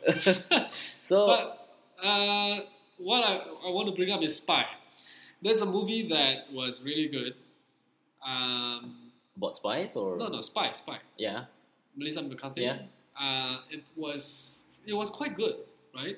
[1.06, 1.68] so but
[2.04, 2.60] uh,
[2.98, 4.66] what I, I want to bring up is Spy.
[5.42, 7.34] There's a movie that was really good.
[8.26, 11.00] Um, about spies or no, no, Spy, Spy.
[11.18, 11.46] yeah,
[11.96, 12.62] Melissa McCarthy.
[12.62, 12.78] Yeah.
[13.20, 15.56] Uh, it was it was quite good,
[15.96, 16.18] right?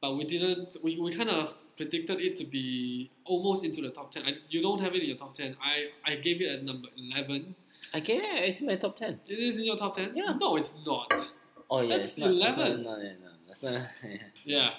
[0.00, 0.76] But we didn't.
[0.84, 4.22] We, we kind of predicted it to be almost into the top ten.
[4.24, 5.56] I, you don't have it in your top ten.
[5.60, 7.54] I, I gave it at number eleven.
[7.92, 9.20] I can it's in my top ten.
[9.26, 10.12] It is in your top ten.
[10.14, 10.34] Yeah.
[10.38, 11.32] No, it's not.
[11.68, 12.82] Oh yeah, That's it's not, 11.
[12.82, 13.08] No, no, no,
[13.48, 13.88] that's not.
[14.44, 14.70] Yeah.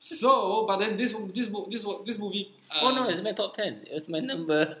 [0.00, 2.50] So, but then this this this this movie.
[2.72, 3.84] Uh, oh no, it's my top ten.
[3.84, 4.76] It was my number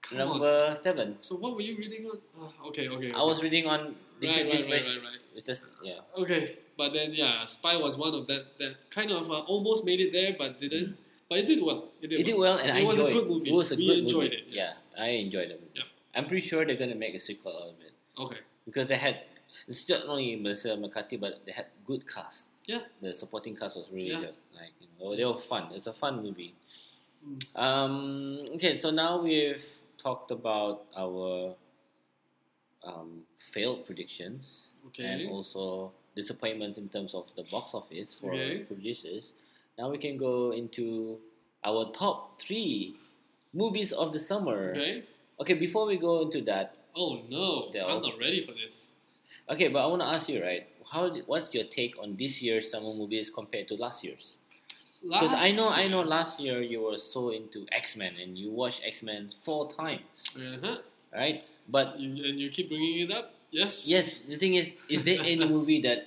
[0.00, 0.28] come on.
[0.40, 1.16] number seven.
[1.20, 2.18] So what were you reading on?
[2.40, 3.12] Uh, okay, okay.
[3.12, 5.20] I was reading on this, right, this right, right, right, right.
[5.36, 6.00] It's just yeah.
[6.16, 10.00] Okay, but then yeah, Spy was one of that that kind of uh, almost made
[10.00, 10.96] it there, but didn't.
[11.28, 11.92] But it did well.
[12.02, 12.20] It did, Mm.
[12.20, 13.50] It did well, and It I was a good movie.
[13.50, 14.42] It was a We good enjoyed movie.
[14.42, 14.80] it, yes.
[14.96, 15.62] Yeah, I enjoyed it.
[15.76, 15.84] Yeah.
[16.16, 18.42] I'm pretty sure they're gonna make a sequel out of it Okay.
[18.66, 19.20] because they had
[19.68, 22.49] it's not only Melissa McCarthy, but they had good cast.
[22.72, 22.82] Yeah.
[23.02, 24.20] The supporting cast was really Yeah.
[24.24, 24.36] good.
[24.58, 25.64] Like you know, they were fun.
[25.76, 26.54] It's a fun movie.
[27.26, 27.40] Mm.
[27.66, 27.94] Um,
[28.56, 29.64] okay, so now we've
[30.06, 31.54] talked about our
[32.88, 33.10] um,
[33.52, 35.04] failed predictions Okay.
[35.04, 38.60] and also disappointments in terms of the box office for Okay.
[38.70, 39.24] producers.
[39.78, 41.18] Now we can go into
[41.64, 42.96] our top three
[43.52, 44.70] movies of the summer.
[44.72, 45.02] Okay.
[45.40, 48.88] Okay, before we go into that, Oh no, I'm not ready for this.
[49.50, 50.66] Okay, but I want to ask you, right?
[50.90, 51.08] How?
[51.26, 54.36] What's your take on this year's summer movies compared to last year's?
[55.02, 58.50] Because I know, I know, last year you were so into X Men and you
[58.50, 60.02] watched X Men four times,
[60.36, 60.76] Uh-huh.
[61.14, 61.42] right?
[61.68, 63.32] But You, and you keep bringing it up.
[63.50, 63.88] Yes.
[63.88, 66.06] yes, the thing is, is there any movie that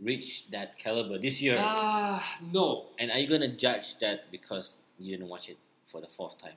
[0.00, 1.56] reached that caliber this year?
[1.58, 2.86] Ah, no.
[2.98, 5.58] And are you gonna judge that because you didn't watch it
[5.92, 6.56] for the fourth time?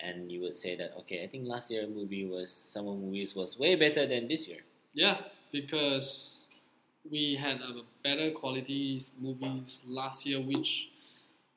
[0.00, 3.58] And you would say that okay, I think last year movie was summer movies was
[3.58, 4.60] way better than this year.
[4.94, 5.16] Yeah,
[5.52, 6.40] because
[7.10, 10.90] we had a better quality movies last year, which.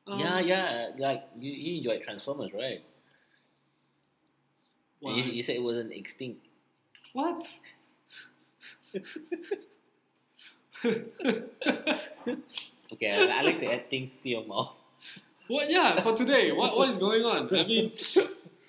[0.07, 2.83] um, yeah, yeah, like you, you enjoyed Transformers, right?
[5.01, 6.45] You, you said it wasn't extinct.
[7.13, 7.45] What?
[12.91, 14.71] Okay, I, I like to add things to your mouth.
[15.47, 15.69] What?
[15.69, 17.49] Yeah, for today, what what is going on?
[17.53, 17.91] I mean,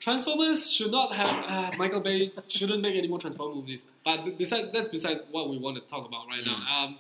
[0.05, 3.87] Transformers should not have uh, Michael Bay shouldn't make any more Transformer movies.
[4.05, 6.59] But besides, that's besides what we want to talk about right now.
[6.77, 6.99] Um,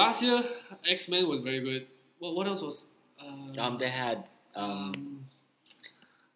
[0.00, 0.42] last year,
[0.88, 1.86] X Men was very good.
[2.20, 2.86] What what else was?
[3.20, 5.26] Uh, Um, they had um,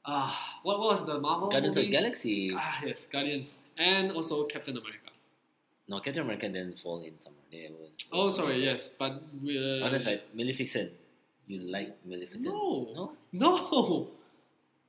[0.05, 1.87] ah, what was the Marvel Guardians movie?
[1.87, 2.51] of the Galaxy.
[2.57, 5.11] Ah, yes, Guardians, and also Captain America.
[5.89, 7.37] No, Captain America didn't fall in summer.
[7.53, 7.91] They was.
[8.13, 10.23] Oh, sorry, yes, but we, uh, Oh, that's right.
[10.35, 10.91] Maleficent.
[11.47, 12.47] You like Maleficent?
[12.47, 12.89] No.
[12.95, 13.13] No.
[13.33, 14.09] No,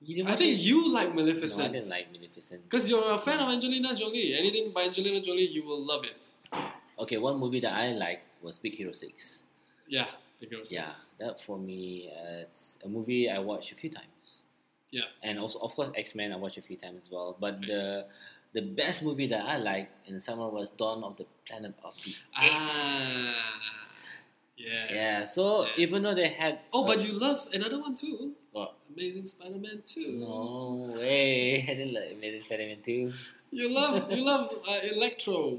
[0.04, 0.62] I think it?
[0.62, 1.60] you like Maleficent.
[1.60, 2.64] No, I didn't like Maleficent.
[2.64, 4.36] Because you're a fan of Angelina Jolie.
[4.38, 6.34] Anything by Angelina Jolie, you will love it.
[7.00, 9.44] Okay, one movie that I like was Big Hero Six.
[9.88, 10.08] Yeah,
[10.40, 10.72] Big Hero 6.
[10.72, 14.08] Yeah, that for me, uh, it's a movie I watched a few times.
[14.92, 15.02] Yeah.
[15.24, 17.36] and also of course X Men I watched a few times as well.
[17.38, 17.68] But Right.
[17.68, 18.06] the
[18.54, 21.96] the best movie that I liked in the summer was Dawn of the Planet of
[21.98, 22.22] the Apes.
[22.38, 23.85] Ah,
[24.58, 24.90] yes.
[24.92, 25.74] Yeah, so yes.
[25.78, 28.34] even though they had Oh, but you love another one too.
[28.52, 28.76] What?
[28.94, 30.08] Amazing Spider-Man 2.
[30.20, 33.12] no way, I didn't like Amazing Spider-Man two.
[33.52, 35.58] You love you love uh, Electro.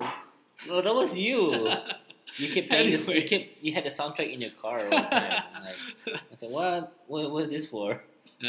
[0.66, 1.68] No, that was you.
[2.38, 3.06] You kept playing this.
[3.06, 5.44] You kept you had the soundtrack in your car all the time.
[5.64, 6.92] Like, I said, what?
[7.06, 8.02] What was this for?
[8.42, 8.46] Uh,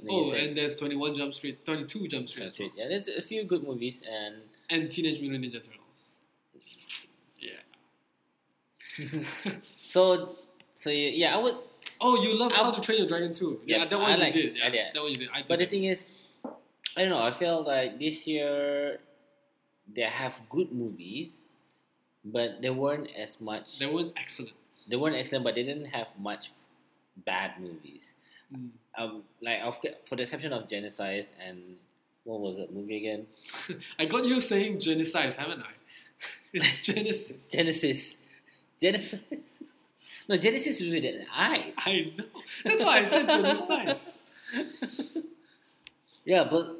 [0.00, 2.72] And oh, said, and there's 21 Jump Street, 22 Jump Street, That's it.
[2.74, 4.36] Yeah, there's a few good movies, and
[4.70, 6.16] and Teenage Mutant Ninja Turtles.
[7.38, 7.60] Yeah.
[9.90, 10.36] So
[10.76, 11.54] so yeah, I would.
[12.00, 13.60] Oh, you love How I'll- to Train Your Dragon too.
[13.64, 14.56] Yeah, Yeah, that one I you like- did.
[14.56, 14.86] Yeah, I did.
[14.94, 15.28] that one you did.
[15.32, 16.06] I But the thing is,
[16.96, 17.22] I don't know.
[17.22, 18.98] I feel like this year
[19.94, 21.44] they have good movies,
[22.24, 23.78] but they weren't as much.
[23.78, 24.54] they weren't excellent.
[24.88, 26.50] They weren't excellent, but they didn't have much
[27.24, 28.12] bad movies.
[28.52, 28.70] Mm.
[28.98, 29.78] Um, like of,
[30.08, 31.76] for the exception of Genesis and
[32.24, 33.26] what was that movie again?
[33.98, 35.72] I got you saying Genesis, haven't I?
[36.52, 37.48] It's Genesis.
[37.52, 38.16] Genesis,
[38.84, 39.20] Genesis.
[40.26, 41.74] No, Genesis is with an I.
[41.76, 42.24] I know.
[42.64, 44.22] That's why I said Genesis.
[46.24, 46.76] Yeah, but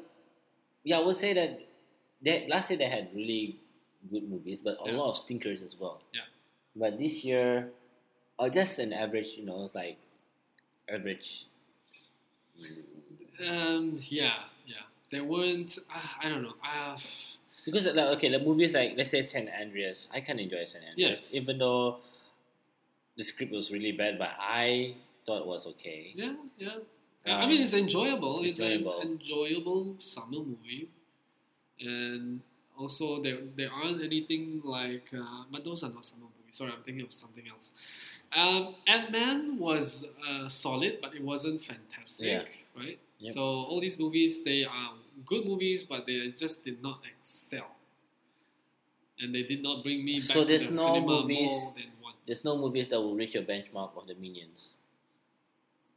[0.83, 3.57] yeah, I would say that last year they had really
[4.11, 4.97] good movies, but a Yeah.
[4.97, 6.01] lot of stinkers as well.
[6.13, 6.21] Yeah.
[6.75, 7.69] But this year,
[8.39, 9.97] uh, just an average, you know, it's like
[10.89, 11.45] average.
[13.47, 14.33] Um, yeah,
[14.65, 14.83] yeah.
[15.11, 15.77] They weren't.
[15.93, 16.55] Uh, I don't know.
[16.65, 16.97] Uh,
[17.65, 21.31] Because like okay, the movies like let's say San Andreas, I can enjoy San Andreas,
[21.33, 21.35] Yes.
[21.35, 21.97] even though
[23.17, 26.11] the script was really bad, but I thought it was okay.
[26.15, 26.77] yeah, yeah.
[27.25, 28.43] I Um, mean, it's enjoyable.
[28.43, 28.99] It's enjoyable.
[29.01, 30.89] an enjoyable summer movie,
[31.79, 32.41] and
[32.77, 35.09] also there there aren't anything like.
[35.13, 36.55] Uh, but those are not summer movies.
[36.55, 37.71] Sorry, I'm thinking of something else.
[38.35, 42.43] Um, Ant Man was uh, solid, but it wasn't fantastic, Yeah.
[42.77, 42.99] right?
[43.19, 43.33] Yep.
[43.33, 44.91] So all these movies, they are
[45.25, 47.67] good movies, but they just did not excel,
[49.19, 51.73] and they did not bring me back So to there's the no cinema movies- more
[51.77, 52.15] than once.
[52.25, 54.69] There's no movies that will reach your benchmark of the Minions.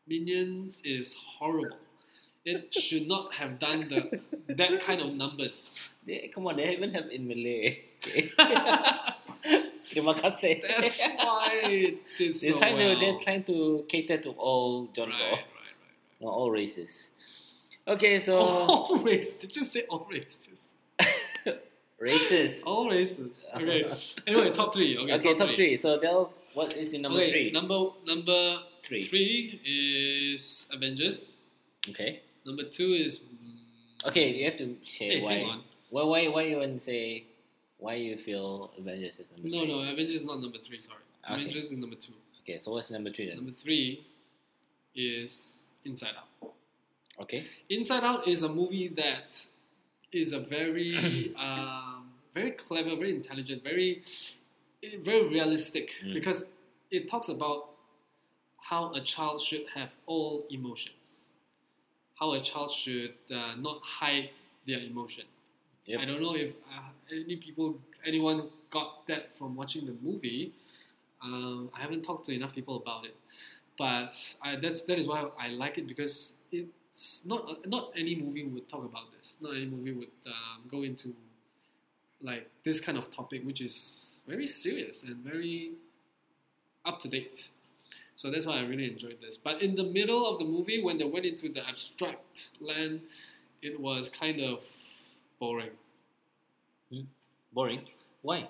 [0.07, 1.77] Minions is horrible.
[2.45, 4.21] It should not have done the
[4.55, 5.93] that kind of numbers.
[6.07, 7.81] They, come on, they even have in Malay.
[8.01, 8.31] Okay.
[9.89, 10.61] Terima kasih.
[10.65, 12.95] That's why it did they're so trying well.
[12.95, 16.21] to they're trying to cater to all genre, right, right, right.
[16.21, 17.09] not all races.
[17.89, 19.37] Okay, so All races.
[19.39, 20.75] Did you say all races?
[21.99, 22.63] races.
[22.65, 23.47] All races.
[23.55, 23.91] Okay.
[24.27, 24.99] Anyway, top three.
[24.99, 25.77] Okay, Okay, top three.
[25.77, 27.51] So Del, what is in number okay, three?
[27.51, 29.05] Number number Three.
[29.09, 31.39] three is Avengers.
[31.91, 32.21] Okay.
[32.47, 33.21] Number two is.
[33.21, 35.33] mm, Okay, you have to say Hey, why.
[35.35, 35.61] hang on.
[35.91, 37.25] Why why why you want to say
[37.79, 39.69] why you feel Avengers is number No, three?
[39.73, 40.79] no, no, Avengers is not number three.
[40.79, 41.35] Sorry, Okay.
[41.35, 42.13] Avengers is number two.
[42.43, 43.37] Okay, so what's number three then?
[43.37, 44.07] Number three
[44.95, 46.53] is Inside Out.
[47.21, 47.45] Okay.
[47.69, 49.47] Inside Out is a movie that
[50.13, 54.03] is a very, um, very clever, very intelligent, very,
[55.03, 56.15] very realistic Mm.
[56.15, 56.49] because
[56.91, 57.71] it talks about
[58.71, 61.27] how a child should have all emotions,
[62.19, 64.31] how a child should uh, not hide
[64.67, 65.25] their emotion.
[65.87, 66.01] Yep.
[66.01, 70.53] I don't know if uh, any people, anyone got that from watching the movie.
[71.23, 73.17] Um, I haven't talked to enough people about it,
[73.77, 76.69] but I, that's that is why I like it because it's
[77.27, 79.37] not not any movie would talk about this.
[79.41, 81.15] Not any movie would um, go into
[82.23, 85.73] like this kind of topic, which is very serious and very
[86.85, 87.49] up to date.
[88.17, 89.37] So that's why I really enjoyed this.
[89.37, 93.01] But in the middle of the movie, when they went into the abstract land,
[93.63, 94.61] it was kind of
[95.39, 95.71] boring.
[97.53, 97.83] Boring.
[98.23, 98.49] Why?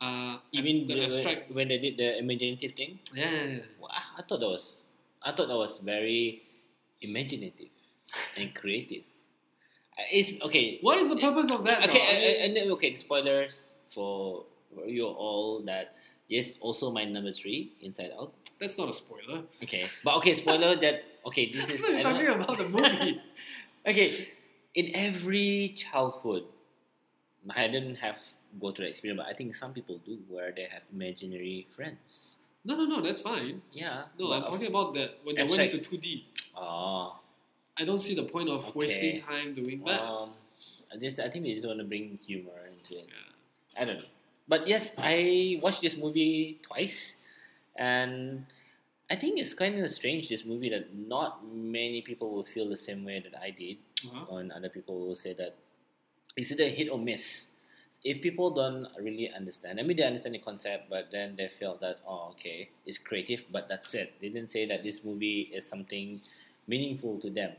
[0.00, 1.50] Uh, You mean the the- abstract?
[1.52, 2.98] when they did the imaginative thing?
[3.14, 3.60] Yeah.
[3.80, 4.82] Well, I, I thought that was
[5.22, 6.42] I thought that was very
[7.02, 7.68] imaginative
[8.36, 9.04] and creative.
[9.98, 10.78] Uh, It's okay.
[10.80, 11.84] What is the uh, purpose of that?
[11.88, 12.12] Okay, though?
[12.12, 13.62] And, uh, and then okay, spoilers
[13.94, 14.44] for
[14.86, 15.94] you all that
[16.28, 18.32] yes, also my number three, Inside Out.
[18.58, 19.42] That's not a spoiler.
[19.62, 23.20] Okay, but okay, spoiler that okay, this is I don't talking about the movie.
[23.86, 24.28] okay.
[24.74, 26.44] In every childhood,
[27.54, 28.16] I didn't have
[28.60, 32.36] go through the experience, but I think some people do where they have imaginary friends.
[32.64, 33.00] No, no, no.
[33.02, 33.62] That's fine.
[33.72, 34.04] Yeah.
[34.18, 36.26] No, I'm talking about that when they went into two D.
[36.56, 37.18] Oh,
[37.78, 38.78] I don't see the point of Okay.
[38.78, 40.00] wasting time doing that.
[40.02, 40.30] um,
[40.92, 43.08] I just I think they just want to bring humor into it.
[43.08, 43.80] Yeah.
[43.80, 44.04] I don't know.
[44.48, 47.16] But yes, I watched this movie twice,
[47.76, 48.44] and
[49.10, 50.28] I think it's kind of strange.
[50.28, 54.36] This movie that not many people will feel the same way that I did, Uh-huh.
[54.36, 55.56] and other people will say that
[56.36, 57.48] is it's either hit or miss.
[58.04, 61.80] If people don't really understand, I mean, they understand the concept, but then they felt
[61.80, 64.14] that oh, okay, it's creative, but that's it.
[64.20, 66.20] They didn't say that this movie is something
[66.66, 67.52] meaningful to them.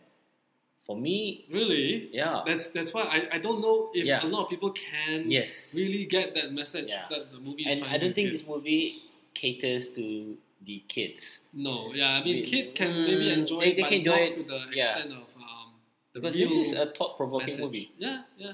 [0.85, 2.09] For me, Really?
[2.11, 4.25] yeah, That's that's why I, I don't know if Yeah.
[4.25, 7.07] a lot of people can yes, really get that message Yeah.
[7.09, 8.39] that the movie is and I don't think give.
[8.39, 8.99] this movie
[9.33, 13.67] caters to the kids No, yeah, I mean, We- kids can maybe Mm, enjoy they-
[13.71, 14.91] it, they but can enjoy not it, to the yeah.
[14.91, 15.67] extent of um,
[16.11, 17.61] the because this is a thought-provoking message.
[17.63, 18.53] movie, Yeah, yeah.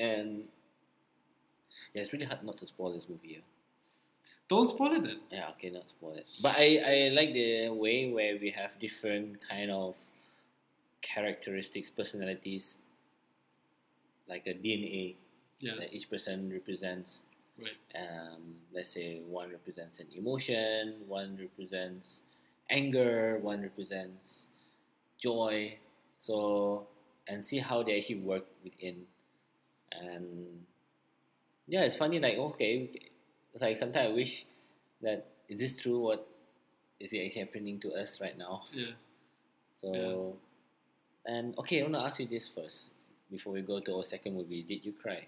[0.00, 0.48] and
[1.98, 3.28] yeah, it's really hard not to spoil this movie.
[3.34, 3.44] Yeah,
[4.48, 5.20] Don't spoil it then.
[5.30, 6.26] yeah okay, not spoil it.
[6.40, 9.94] But I, I like the way where we have different kind of
[11.02, 12.74] characteristics, personalities,
[14.28, 15.14] like a DNA
[15.60, 17.20] Yeah, that each person represents.
[17.58, 17.78] right.
[17.94, 22.20] Um, let's say one represents an emotion, one represents
[22.70, 24.46] anger, one represents
[25.18, 25.78] joy.
[26.20, 26.86] So
[27.26, 29.06] and see how they actually work within.
[29.92, 30.64] And
[31.68, 32.18] yeah, it's funny.
[32.18, 32.90] Like okay,
[33.60, 34.44] like sometimes I wish
[35.02, 36.00] that is this true?
[36.00, 36.26] What
[36.98, 38.62] is it actually happening to us right now?
[38.72, 38.96] Yeah.
[39.80, 40.36] So
[41.26, 42.86] and okay, I want to ask you this first
[43.30, 44.62] before we go to our second movie.
[44.62, 45.26] Did you cry?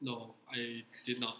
[0.00, 1.38] No, I did not.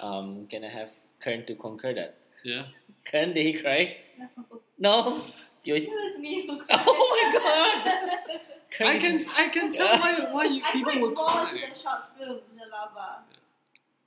[0.00, 0.88] Um, can I have
[1.20, 2.16] Kern to concur that?
[2.44, 2.66] Yeah.
[3.04, 3.96] Kern, did he cry?
[4.18, 5.24] No, No.
[5.68, 5.74] You.
[5.76, 6.80] it was me who cried.
[6.88, 8.88] Oh my God.
[8.88, 11.52] I can I can tell why why you, I people cried would more cry.
[11.52, 13.08] the short film, The Lava.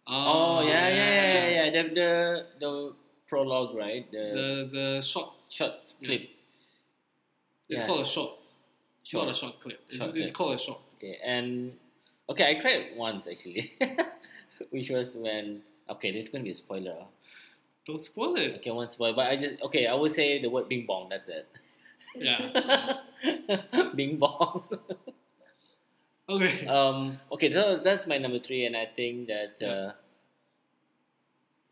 [0.08, 1.66] Oh yeah, yeah, yeah, yeah, oh.
[1.66, 1.70] yeah.
[1.76, 2.12] The the
[2.60, 2.94] the
[3.28, 4.06] prologue, right?
[4.12, 5.30] The, The the short.
[5.50, 6.24] short clip.
[7.70, 7.88] It's Yeah.
[7.88, 8.38] called a short.
[9.04, 9.26] Short.
[9.26, 9.80] Not a short clip.
[9.90, 10.38] It's, Short it's clip.
[10.38, 10.80] called a short.
[10.98, 11.74] Okay, and
[12.30, 13.74] okay, I cried once actually,
[14.72, 16.98] which was when okay, this is gonna be a spoiler.
[17.86, 18.56] Don't spoil it.
[18.58, 21.30] Okay, one spoiler, but I just okay, I would say the word "bing bong." That's
[21.30, 21.48] it.
[22.16, 23.00] Yeah.
[23.96, 24.64] bing bong.
[26.30, 26.66] Okay.
[26.68, 27.20] um.
[27.32, 29.92] Okay, so that's my number three, and I think that uh,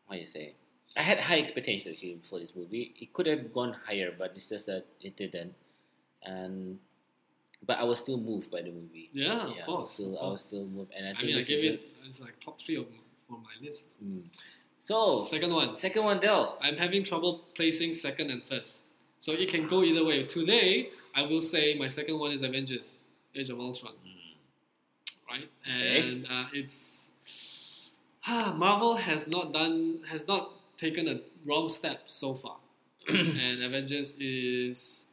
[0.08, 0.54] what do you say,
[0.98, 2.94] I had high expectations actually for this movie.
[3.00, 5.54] It could have gone higher, but it's just that it didn't,
[6.24, 6.78] and
[7.66, 9.10] but I was still moved by the movie.
[9.14, 9.94] Yeah, of I was course.
[9.94, 11.82] still, I was still moved, and I I think mean, I gave is it.
[12.06, 12.88] It's like top three of
[13.30, 13.96] for my list.
[14.04, 14.24] Mm.
[14.90, 15.78] So Second one.
[15.78, 16.58] second one, Del.
[16.64, 18.82] I'm having trouble placing second and first.
[19.20, 20.24] So it can go either way.
[20.24, 23.04] Today, I will say my second one is Avengers:
[23.36, 23.94] Age of Ultron,
[25.30, 25.48] right?
[25.62, 26.00] Okay.
[26.00, 27.12] And uh, it's
[28.26, 32.58] ah, Marvel has not done has not taken a wrong step so far.
[33.08, 35.06] and Avengers is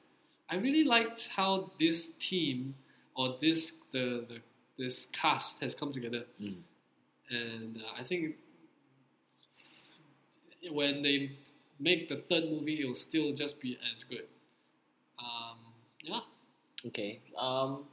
[0.49, 2.77] I really liked how this team
[3.15, 4.39] or this the, the
[4.79, 6.57] this cast has come together Mm.
[7.31, 8.37] and uh, I think
[10.71, 11.33] when they
[11.79, 14.27] make the third movie, it will still just be as good.
[15.19, 15.59] Um,
[16.03, 16.21] yeah.
[16.87, 17.21] Okay.
[17.39, 17.85] Um.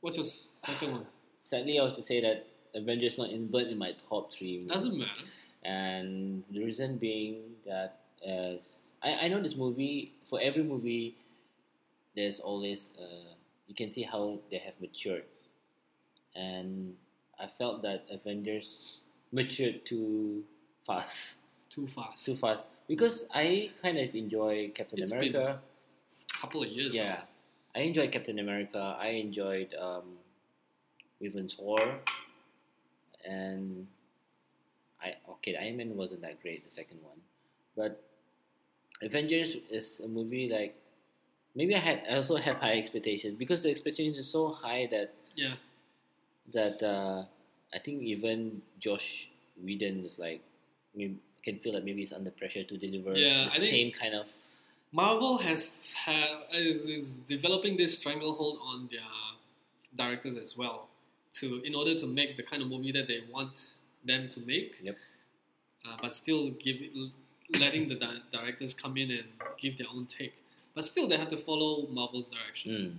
[0.00, 1.06] What's your second one?
[1.40, 4.58] Sadly, I have to say that Avengers not involved in my top three.
[4.58, 4.68] movies.
[4.72, 5.26] Doesn't matter.
[5.64, 8.60] and the reason being that as
[9.02, 11.16] I, I know this movie for every movie
[12.14, 13.34] there's always uh,
[13.66, 15.24] you can see how they have matured
[16.34, 16.94] and
[17.38, 19.00] I felt that Avengers
[19.32, 20.44] matured too
[20.86, 21.38] fast
[21.70, 22.24] Too fast.
[22.24, 25.60] too fast because I kind of enjoy Captain It's been America
[26.40, 26.94] couple of years.
[26.94, 27.22] yeah
[27.76, 30.16] I enjoyed Captain America I enjoyed um,
[31.20, 32.00] even Thor
[33.24, 33.86] and
[35.02, 37.18] I okay Iron Man wasn't that great the second one
[37.76, 38.02] but
[39.02, 40.74] Avengers is a movie like
[41.54, 45.12] maybe I had I also have high expectations because the expectations are so high that
[45.36, 45.54] Yeah.
[46.54, 47.24] that uh,
[47.74, 49.04] I think even Joss
[49.62, 50.40] Whedon is like
[50.94, 54.14] maybe can feel like maybe it's under pressure to deliver Yeah, the I same kind
[54.14, 54.26] of
[54.92, 59.00] Marvel has have is, is developing this stranglehold on their
[59.96, 60.88] directors as well,
[61.34, 63.72] to in order to make the kind of movie that they want
[64.04, 64.76] them to make.
[64.82, 64.96] Yep.
[65.86, 66.76] Uh, but still give
[67.58, 69.24] letting the di- directors come in and
[69.58, 70.34] give their own take.
[70.74, 72.72] But still, they have to follow Marvel's direction.
[72.72, 72.92] mm,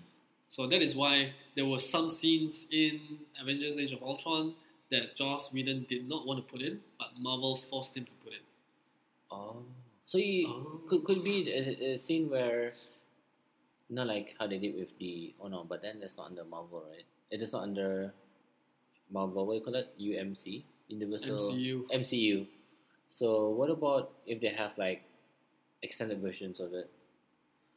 [0.50, 3.00] So that is why there were some scenes in
[3.42, 4.54] Avengers: Age of Ultron
[4.92, 8.34] that Joss Whedon did not want to put in, but Marvel forced him to put
[8.34, 8.40] in.
[9.32, 9.64] Oh,
[10.06, 10.82] so you Oh.
[10.88, 12.74] could could be a, a scene where,
[13.90, 16.44] you know, like how they did with the oh no, but then that's not under
[16.44, 17.06] Marvel, right?
[17.30, 18.14] It is not under
[19.12, 19.46] Marvel.
[19.46, 19.94] What do you call it?
[20.00, 21.86] UMC, Universal MCU.
[21.94, 22.48] MCU.
[23.14, 25.04] So what about if they have like
[25.84, 26.90] extended versions of it?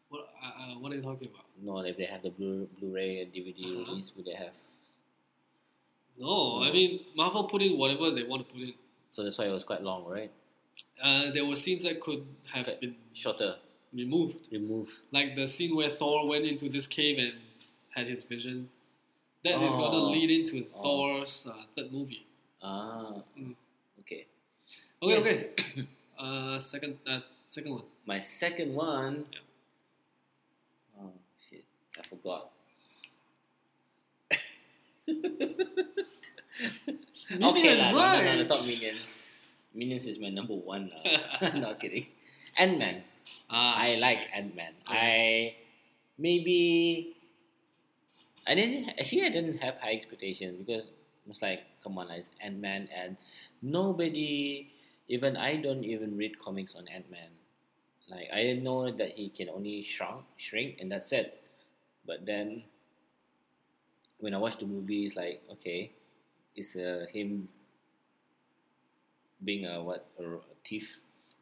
[0.08, 1.44] What, uh, uh, what are you talking about?
[1.62, 3.92] No, if they have the Blu Blu-ray and DVD Uh-huh.
[3.92, 4.52] release, would they have?
[6.18, 8.74] No, I mean Marvel put in whatever they want to put in.
[9.10, 10.30] So that's why it was quite long, right?
[11.02, 13.56] Uh, there were scenes that could have been Shorter,
[13.92, 14.88] removed, remove.
[15.10, 17.34] like the scene where Thor went into this cave and
[17.90, 18.70] had his vision.
[19.44, 20.10] That is going to Oh.
[20.10, 20.82] lead into Oh.
[20.82, 22.24] Thor's uh, third movie.
[22.62, 23.56] Ah, Mm.
[24.00, 24.26] okay.
[25.02, 25.86] Okay, okay.
[26.18, 27.84] uh, second, uh, second one.
[28.06, 29.26] My second one.
[30.98, 31.10] Oh
[31.50, 31.64] shit!
[31.98, 32.51] I forgot.
[35.08, 35.18] Okay,
[37.38, 38.38] Minions, lah, no, no, no, right?
[38.38, 39.22] no, not Minions.
[39.74, 41.50] Minions is my number one now.
[41.58, 42.06] not kidding.
[42.56, 43.02] Ant Man.
[43.50, 44.72] Ah, I like Ant Man.
[44.86, 45.54] Okay.
[45.54, 45.56] I
[46.18, 47.16] maybe
[48.46, 50.84] I didn't actually I didn't have high expectations because
[51.28, 53.16] it's like come on, it's Ant Man and
[53.62, 54.68] nobody
[55.08, 57.30] even I don't even read comics on Ant Man.
[58.08, 61.40] Like I know that he can only shrunk shrink and that's it.
[62.06, 62.64] But then
[64.22, 65.92] when I watch the movie it's like okay,
[66.54, 67.48] it's uh, him
[69.44, 70.88] being a what a, a thief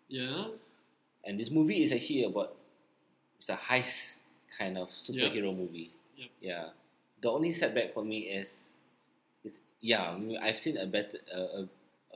[0.08, 0.46] yeah.
[1.24, 2.56] and this movie is actually about
[3.38, 4.20] it's a heist
[4.58, 5.92] kind of superhero movie.
[6.16, 6.28] Yep.
[6.40, 6.66] Yeah.
[7.22, 8.66] The only setback for me is,
[9.44, 11.68] is yeah, I've seen a better, a, a,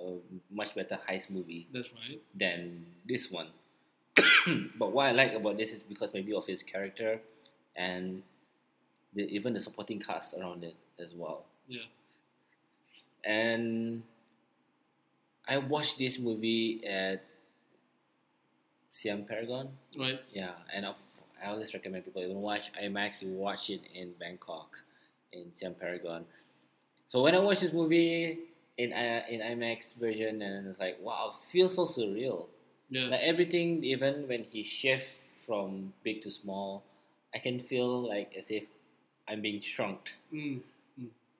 [0.03, 0.19] a
[0.51, 2.21] much better heist movie That's right.
[2.35, 3.49] than this one.
[4.79, 7.21] but what I like about this is because maybe of his character,
[7.77, 8.23] and
[9.15, 11.45] the, even the supporting cast around it as well.
[11.69, 11.83] Yeah.
[13.25, 14.03] And
[15.49, 17.25] I watched this movie at
[18.91, 19.71] Siam Paragon.
[19.99, 20.21] Right.
[20.33, 20.95] Yeah, and I,
[21.43, 23.21] I always recommend people even watch IMAX.
[23.21, 24.77] You watch it in Bangkok,
[25.33, 26.25] in Siam Paragon.
[27.09, 28.39] So when I watched this movie
[28.79, 32.47] in uh, in IMAX version, and it's like wow, it feels so surreal.
[32.89, 33.09] Yeah.
[33.09, 35.07] Like everything, even when he shift
[35.47, 36.85] from big to small,
[37.35, 38.65] I can feel like as if
[39.29, 40.12] I'm being shrunk.
[40.33, 40.61] Mm.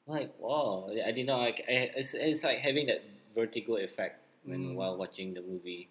[0.07, 1.65] Like wow, I did not like.
[1.69, 3.03] I, it's, it's like having that
[3.35, 4.75] vertigo effect when Mm.
[4.75, 5.89] while watching the movie.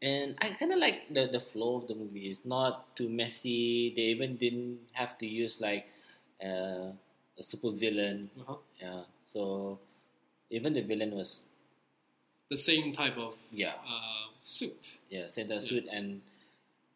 [0.00, 2.30] And I kind of like the the flow of the movie.
[2.30, 3.92] It's not too messy.
[3.96, 5.86] They even didn't have to use like
[6.42, 6.94] uh,
[7.38, 8.30] a super villain.
[8.40, 8.56] Uh-huh.
[8.80, 9.02] Yeah,
[9.32, 9.78] so
[10.50, 11.40] even the villain was
[12.50, 14.98] The same type of yeah uh, suit.
[15.10, 15.68] yeah center Yeah.
[15.68, 16.20] suit and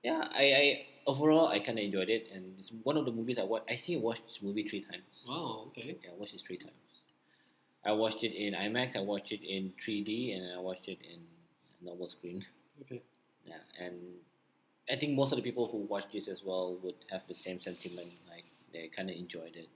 [0.03, 3.39] yeah I, I overall I kind of enjoyed it and it's one of the movies
[3.39, 3.71] I watched.
[3.71, 5.25] I think I watched this movie three times.
[5.29, 5.67] Wow.
[5.69, 5.97] Okay.
[6.03, 6.73] Yeah, I watched it three times.
[7.85, 8.97] I watched it in IMAX.
[8.97, 11.21] I watched it in 3D, and I watched it in
[11.85, 12.45] normal screen.
[12.83, 13.03] Okay.
[13.45, 13.95] Yeah, and
[14.91, 17.61] I think most of the people who watch this as well would have the same
[17.61, 18.13] sentiment.
[18.31, 19.69] Like they kind of enjoyed it.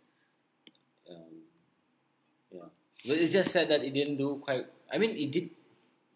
[1.11, 1.43] Um,
[2.53, 2.70] yeah,
[3.07, 4.66] but it's just sad that it didn't do quite.
[4.93, 5.51] I mean, it did.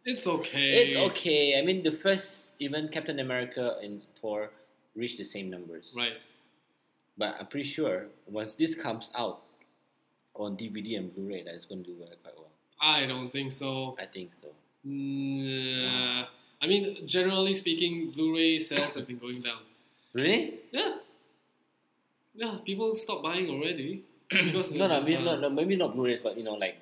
[0.05, 0.71] It's okay.
[0.71, 1.59] It's okay.
[1.59, 4.51] I mean, the first even Captain America and Thor
[4.95, 5.93] reached the same numbers.
[5.97, 6.15] Right.
[7.17, 9.43] But I'm pretty sure once this comes out
[10.35, 12.49] on DVD and Blu-ray, that it's going to do quite well.
[12.81, 13.97] I don't think so.
[14.01, 14.49] I think so.
[14.85, 16.25] Nah.
[16.63, 19.59] I mean, generally speaking, Blu-ray sales have been going down.
[20.13, 20.55] Really?
[20.73, 20.97] Yeah.
[22.35, 26.37] Yeah, people stop buying already because no, no, maybe not, no, maybe not Blu-rays, but
[26.37, 26.77] you know, like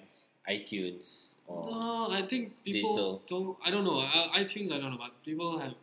[0.48, 3.22] iTunes or No, I think people Digital.
[3.26, 3.56] don't.
[3.62, 3.98] I don't know.
[3.98, 5.74] I, iTunes, I don't know, but people have.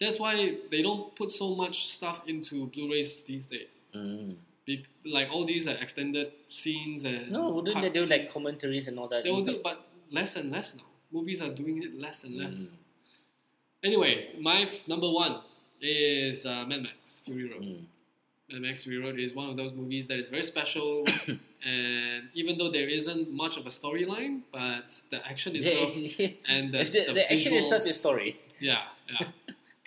[0.00, 3.84] That's why they don't put so much stuff into Blu-rays these days.
[3.94, 4.36] Mm.
[4.64, 8.98] Be, like all these are extended scenes and no, wouldn't they do like commentaries and
[8.98, 9.24] all that?
[9.24, 9.80] They will do, but
[10.10, 10.84] less and less now.
[11.10, 12.58] Movies are doing it less and less.
[12.58, 12.76] Mm.
[13.84, 15.40] Anyway, my f- number one
[15.80, 17.62] is uh, Mad Max Fury Road.
[17.62, 17.84] Mm.
[18.52, 21.06] Mad Max Fury Road is one of those movies that is very special,
[21.64, 25.94] and even though there isn't much of a storyline, but the action itself
[26.48, 28.38] and the, the, the, the action itself is story.
[28.60, 29.28] Yeah, yeah,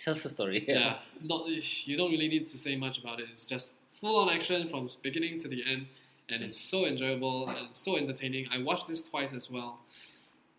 [0.04, 0.64] Tells the story.
[0.68, 1.00] yeah.
[1.22, 1.46] Not
[1.86, 3.26] you don't really need to say much about it.
[3.32, 5.86] It's just full on action from beginning to the end,
[6.28, 8.46] and it's so enjoyable and so entertaining.
[8.50, 9.80] I watched this twice as well,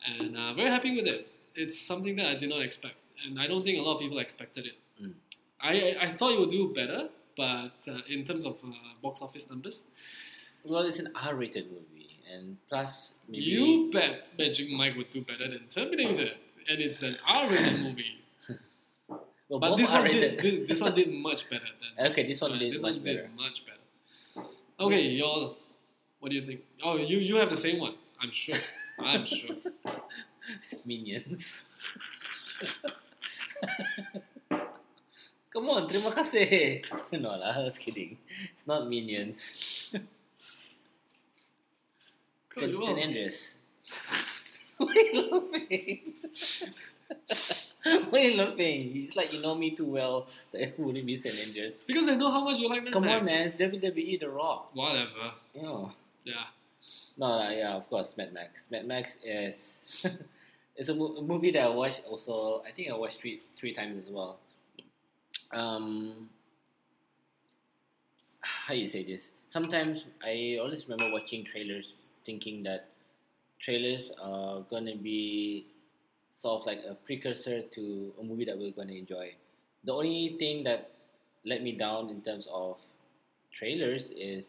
[0.06, 1.28] and uh, very happy with it.
[1.56, 4.20] It's something that I did not expect, and I don't think a lot of people
[4.20, 4.78] expected it.
[5.02, 5.14] Mm.
[5.62, 8.72] I, I I thought it would do better, but uh, in terms of uh,
[9.02, 9.86] box office numbers,
[10.66, 15.48] Well, it's an R-rated movie, and plus maybe you bet Magic Mike would do better
[15.50, 16.32] than Terminator,
[16.70, 18.23] and it's an R-rated movie.
[19.54, 22.54] Well, But this one did this, this one did much better than okay, this one
[22.54, 23.22] Uh, did this much one better.
[23.30, 23.78] did much better.
[24.82, 25.58] Okay, y'all,
[26.18, 26.62] what do you think?
[26.82, 27.94] Oh, you you have the same one.
[28.18, 28.58] I'm sure.
[28.98, 29.54] I'm sure.
[30.90, 31.62] Minions.
[35.54, 36.82] Come on, terima kasih.
[37.14, 38.18] No lah, I was kidding.
[38.58, 39.38] It's not Minions.
[39.94, 40.02] On.
[42.58, 43.62] San Andreas.
[44.82, 46.18] Why are you laughing?
[47.84, 48.92] Why are you laughing?
[48.96, 51.84] It's like you know me too well that it wouldn't be San Andreas.
[51.86, 53.46] Because I know how much you like Mad Come on, man.
[53.48, 54.70] It's WWE The Rock.
[54.74, 55.32] Whatever.
[55.54, 55.86] Yeah.
[56.24, 56.44] Yeah.
[57.18, 58.64] No, uh, yeah, of course, Mad Max.
[58.72, 59.80] Mad Max is
[60.76, 62.64] it's a, mo- a movie that I watched also.
[62.68, 64.40] I think I watched three three times as well.
[65.52, 66.30] Um,
[68.42, 69.32] how you say this?
[69.50, 71.94] Sometimes I always remember watching trailers,
[72.26, 72.90] thinking that
[73.60, 75.66] trailers are gonna be
[76.44, 79.34] sort of like a precursor to a movie that we're gonna enjoy.
[79.86, 80.92] The only thing that
[81.46, 82.78] let me down in terms of
[83.58, 84.44] trailers is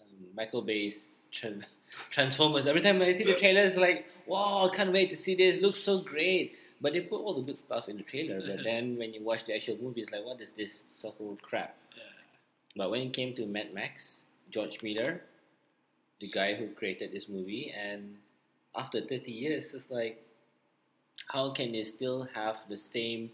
[0.00, 1.66] um, Michael Bay's tra-
[2.10, 2.66] Transformers.
[2.66, 5.60] Every time I see the trailer, it's like, wow, I can't wait to see this.
[5.60, 6.56] looks so great.
[6.80, 8.40] But they put all the good stuff in the trailer.
[8.40, 11.76] But then when you watch the actual movie, it's like, what is this total crap?
[12.76, 15.20] But when it came to Mad Max, George Miller,
[16.20, 18.16] the guy who created this movie, and
[18.74, 20.20] after 30 years, it's like,
[21.28, 23.30] how can they still have the same,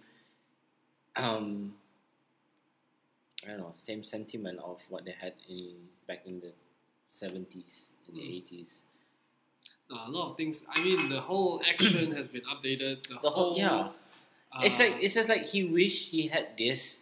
[1.17, 1.75] um,
[3.45, 5.75] I don't know, same sentiment of what they had in
[6.07, 6.53] back in the
[7.13, 8.37] 70s, in the Mm.
[8.37, 8.69] 80s?
[9.91, 10.65] Uh, a lot of things.
[10.73, 13.09] I mean, the whole action has been updated.
[13.09, 13.91] The, The whole, yeah.
[14.53, 17.01] uh, it's like it's just like he wished he had this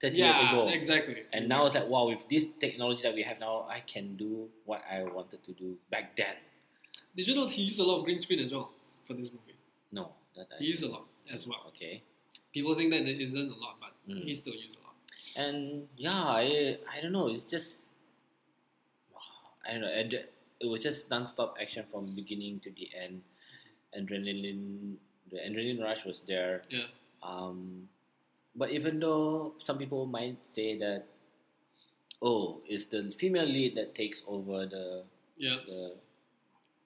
[0.00, 0.68] 30 yeah, years ago.
[0.68, 1.22] exactly.
[1.32, 4.48] And now it's like, wow, with this technology that we have now, I can do
[4.64, 6.34] what I wanted to do back then.
[7.16, 8.72] Did you know he used a lot of green screen as well
[9.06, 9.53] for this movie?
[9.94, 11.62] No, that I He used a lot as well.
[11.70, 12.02] Okay.
[12.52, 14.24] People think that there isn't a lot, but Mm.
[14.26, 14.96] he still used a lot.
[15.36, 17.28] And yeah, I, I don't know.
[17.28, 17.86] It's just
[19.66, 19.94] I don't know.
[19.94, 23.22] It, it was just non-stop action from beginning to the end.
[23.96, 24.96] Adrenaline,
[25.30, 26.62] the adrenaline rush was there.
[26.68, 26.90] Yeah.
[27.22, 27.88] Um,
[28.56, 31.04] but even though some people might say that,
[32.22, 35.04] oh, it's the female lead that takes over the
[35.36, 35.58] Yeah.
[35.66, 35.94] the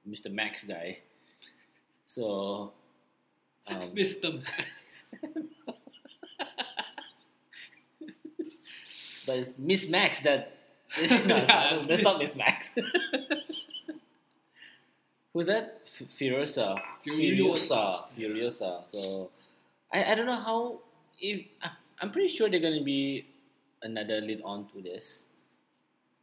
[0.09, 0.31] Mr.
[0.31, 0.99] Max guy.
[2.09, 2.73] So,
[3.71, 4.35] um, Mr.
[4.43, 5.15] Max.
[9.27, 10.55] but it's Miss Max that.
[10.99, 11.11] no, it's
[11.49, 12.71] Yeah, it's that's not Miss- Max.
[15.35, 15.83] Who's that?
[16.01, 16.81] F- Furiosa.
[17.07, 18.05] Furiosa.
[18.17, 18.85] Furiosa.
[18.91, 19.31] So,
[19.93, 20.81] I, I don't know how.
[21.21, 23.27] If I- I'm pretty sure they're gonna be
[23.83, 25.27] another lead on to this.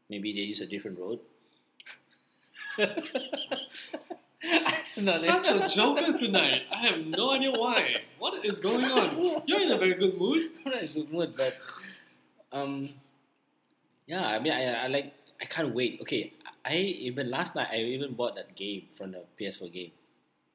[0.10, 1.20] Maybe they use a different road.
[4.44, 5.12] I don't know.
[5.14, 6.64] Such a joker tonight.
[6.72, 8.02] I have no idea why.
[8.20, 9.42] What is going on?
[9.48, 10.52] You're in a very good mood.
[10.66, 11.58] I'm not in a good mood, but
[12.52, 12.90] um,
[14.08, 14.28] yeah.
[14.28, 15.14] I mean, I, I like.
[15.42, 16.00] I can't wait.
[16.02, 16.34] Okay,
[16.64, 19.92] I even last night I even bought that game from the PS4 game,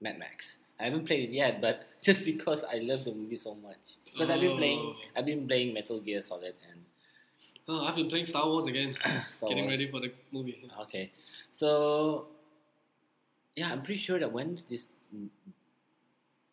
[0.00, 0.58] Mad Max.
[0.78, 3.76] I haven't played it yet, but just because I love the movie so much.
[4.04, 4.94] Because I've been playing, Oh.
[5.16, 6.80] I've been playing Metal Gear Solid and
[7.68, 8.94] Oh, I've been playing Star Wars again.
[9.32, 9.76] Star Getting Wars.
[9.76, 10.64] ready for the movie.
[10.82, 11.12] Okay,
[11.54, 12.26] so
[13.56, 14.86] yeah, I'm pretty sure that when this,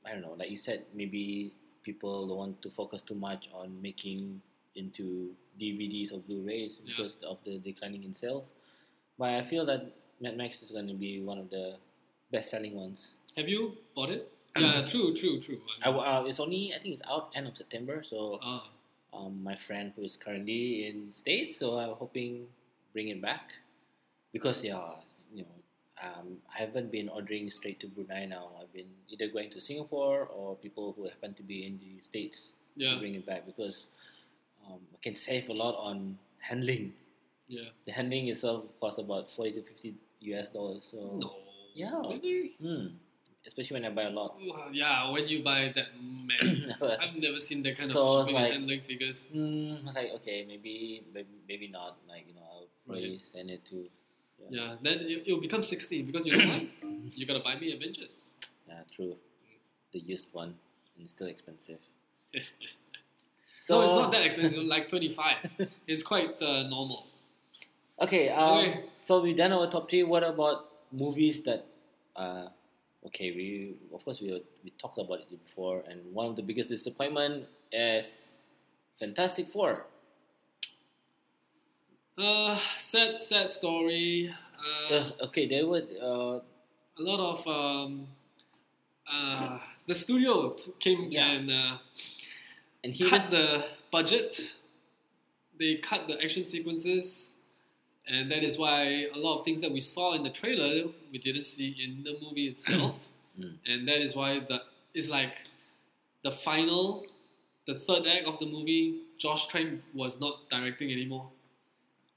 [0.05, 3.81] I don't know, like you said, maybe people don't want to focus too much on
[3.81, 4.41] making
[4.75, 6.93] into DVDs or Blu-rays Yeah.
[6.97, 8.45] because of the declining in sales.
[9.17, 9.91] But I feel that
[10.21, 11.77] Mad Max is going to be one of the
[12.31, 13.13] best-selling ones.
[13.35, 14.31] Have you bought it?
[14.57, 15.61] Yeah, true, true, true.
[15.83, 18.03] I, uh, it's only, I think it's out end of September.
[18.07, 18.69] So Ah,
[19.13, 22.47] um, my friend who is currently in States, so I'm hoping
[22.93, 23.51] bring it back
[24.33, 24.81] because yeah,
[26.03, 28.51] um, I haven't been ordering straight to Brunei now.
[28.61, 32.51] I've been either going to Singapore or people who happen to be in the States
[32.75, 33.87] yeah, to bring it back because
[34.67, 36.93] um, I can save a lot on handling.
[37.47, 37.69] yeah.
[37.85, 40.83] The handling itself costs about forty to fifty US dollars.
[40.91, 41.33] So No.
[41.73, 41.97] Yeah.
[42.01, 42.53] Really?
[42.61, 42.87] hmm,
[43.45, 44.35] especially when I buy a lot.
[44.37, 48.35] Well, yeah, when you buy that man, I've never seen that kind So of shipping
[48.35, 49.29] like- and handling figures.
[49.33, 51.97] Hmm, I was like okay, maybe, maybe maybe not.
[52.07, 53.85] Like you know, I'll probably send it to.
[54.49, 56.63] Yeah, then it, it'll become 16 because you know what?
[57.15, 58.29] you gotta buy me Avengers.
[58.67, 59.15] Yeah, true.
[59.91, 60.55] The used one
[60.95, 61.79] and it's still expensive.
[62.33, 65.35] no, it's not that expensive, like 25.
[65.87, 67.05] It's quite uh, normal.
[67.99, 68.83] Okay, um, Okay.
[68.99, 70.03] so we done our top three.
[70.03, 71.65] What about movies that?
[72.15, 72.47] Uh,
[73.07, 76.69] okay, we of course we we talked about it before, and one of the biggest
[76.69, 78.29] disappointment is
[78.99, 79.85] Fantastic Four.
[82.17, 84.33] Uh, sad, sad story.
[84.91, 86.39] Uh, okay, there were uh,
[86.99, 88.07] a lot of um,
[89.11, 91.31] uh, the studio t- came Yeah.
[91.31, 91.77] and uh,
[92.83, 94.55] and he cut the budget.
[95.59, 97.33] They cut the action sequences,
[98.07, 101.17] and that is why a lot of things that we saw in the trailer we
[101.19, 102.95] didn't see in the movie itself,
[103.39, 103.53] Mm.
[103.67, 104.63] and that is why the
[104.95, 105.35] it's like
[106.23, 107.05] the final,
[107.67, 109.01] the third act of the movie.
[109.19, 111.29] Josh Trank was not directing anymore.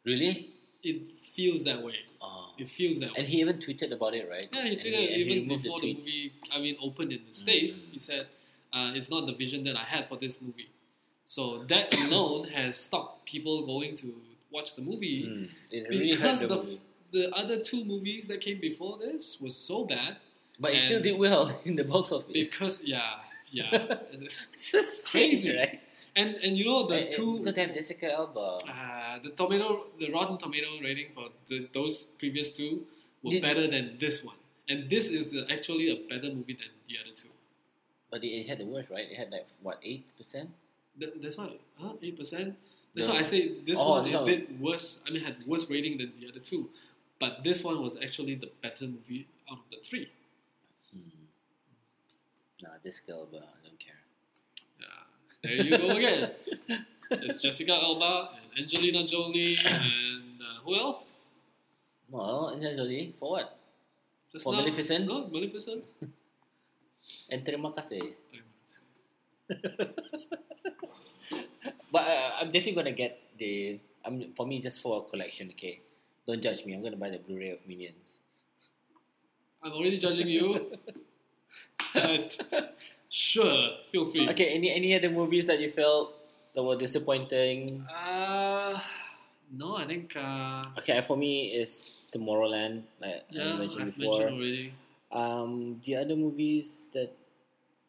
[0.05, 0.51] Really?
[0.83, 1.97] It feels that way.
[2.23, 2.51] Oh.
[2.59, 3.17] It feels that way.
[3.19, 4.49] And he even tweeted about it, right?
[4.53, 5.99] Yeah, he tweeted and he even removed before the, tweet.
[5.99, 6.33] movie.
[6.53, 7.87] I mean, opened in the states.
[7.87, 7.93] Mm.
[7.93, 8.27] He said,
[8.73, 10.71] uh, "It's not the vision that I had for this movie."
[11.25, 14.15] So that alone has stopped people going to
[14.51, 15.27] watch the movie
[15.73, 15.89] Mm.
[15.91, 16.81] Really because the, the movie.
[17.13, 20.17] the other two movies that came before this was so bad.
[20.59, 22.33] But it still did well in the box office.
[22.33, 23.17] Because yeah,
[23.49, 23.69] yeah,
[24.13, 25.53] it's- it's Crazy.
[25.53, 25.81] crazy, right?
[26.17, 27.39] And and you know the and two.
[27.39, 28.59] because they have Jessica Alba.
[28.69, 32.87] Uh, the tomato, the Rotten Tomato rating for the, those previous two
[33.23, 34.37] were Did- better than this one,
[34.69, 37.29] and this is uh, actually a better movie than the other two.
[38.11, 39.07] But it, it had the worst, right?
[39.11, 40.51] It had like what eight percent?
[40.99, 41.93] Th- that's why, huh?
[42.03, 42.57] Eight percent.
[42.95, 44.99] That's why I say this Oh, one this it did worse.
[45.07, 46.69] I mean, had worse rating than the other two,
[47.21, 50.11] but this one was actually the better movie out of the three.
[50.93, 51.23] Hmm.
[52.63, 53.37] Nah, Jessica Alba.
[53.39, 54.00] I don't care.
[55.43, 56.31] There you go again.
[57.11, 61.25] it's Jessica Alba and Angelina Jolie and uh, who else?
[62.11, 63.57] Well, Angelina Jolie for what?
[64.31, 64.61] Just For now?
[64.61, 65.07] Maleficent?
[65.07, 65.85] No, Maleficent.
[67.31, 68.15] And terima kasih.
[71.91, 73.81] But uh, I'm definitely gonna get the.
[74.05, 75.51] I'm for me just for a collection.
[75.59, 75.81] Okay,
[76.27, 76.75] don't judge me.
[76.75, 78.23] I'm gonna buy the Blu-ray of Minions.
[79.63, 80.71] I'm already judging you,
[81.95, 82.39] but
[83.11, 84.29] sure, feel free.
[84.31, 86.15] Okay, any any other movies that you felt
[86.55, 87.83] that were disappointing?
[87.91, 88.81] Uh,
[89.53, 94.19] no, I think uh, Okay, for me is Tomorrowland, like yeah, I mentioned I've before.
[94.19, 94.75] mentioned already.
[95.13, 97.13] Um, the other movies that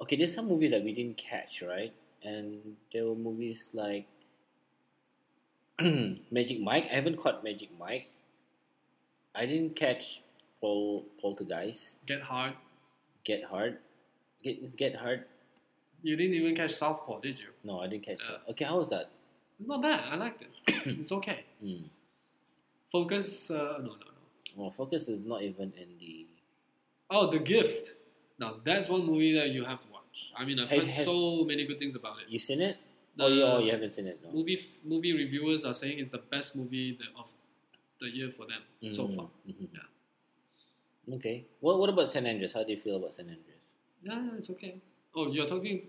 [0.02, 1.94] okay, there's some movies that we didn't catch, right?
[2.24, 4.06] And there were movies like
[6.32, 6.86] Magic Mike.
[6.92, 8.10] I haven't caught Magic Mike.
[9.34, 10.22] I didn't catch
[10.60, 11.96] Pol Poltergeist.
[12.06, 12.54] Get hard.
[13.24, 13.78] Get Hard.
[14.44, 15.26] Get Get Hard.
[16.04, 17.50] You didn't even catch Southpaw, did you?
[17.64, 18.38] No, I didn't catch Yeah.
[18.46, 18.52] that.
[18.52, 19.10] Okay, how was that?
[19.60, 20.02] It's not bad.
[20.12, 20.50] I liked it.
[21.02, 21.44] it's okay.
[21.62, 21.84] Hmm.
[22.92, 23.50] Focus.
[23.52, 23.96] Uh, no, no, no.
[24.56, 26.26] Well, Focus is not even in the.
[27.10, 27.94] Oh, The Gift.
[28.40, 30.32] Now that's one movie that you have to watch.
[30.36, 32.30] I mean, I've Have- heard have- so many good things about it.
[32.30, 32.78] You seen it?
[33.16, 34.20] The oh, you, oh, you haven't seen it.
[34.24, 34.32] No.
[34.32, 37.28] movie movie reviewers are saying it's the best movie of
[38.00, 39.30] the year for them so Mhm, far.
[39.48, 39.68] mhm.
[39.74, 41.16] Yeah.
[41.16, 41.46] Okay.
[41.60, 42.54] What What about San Andreas?
[42.54, 43.51] How do you feel about San Andreas?
[44.04, 44.76] Yeah, yeah, it's okay.
[45.16, 45.82] Oh, you're talking.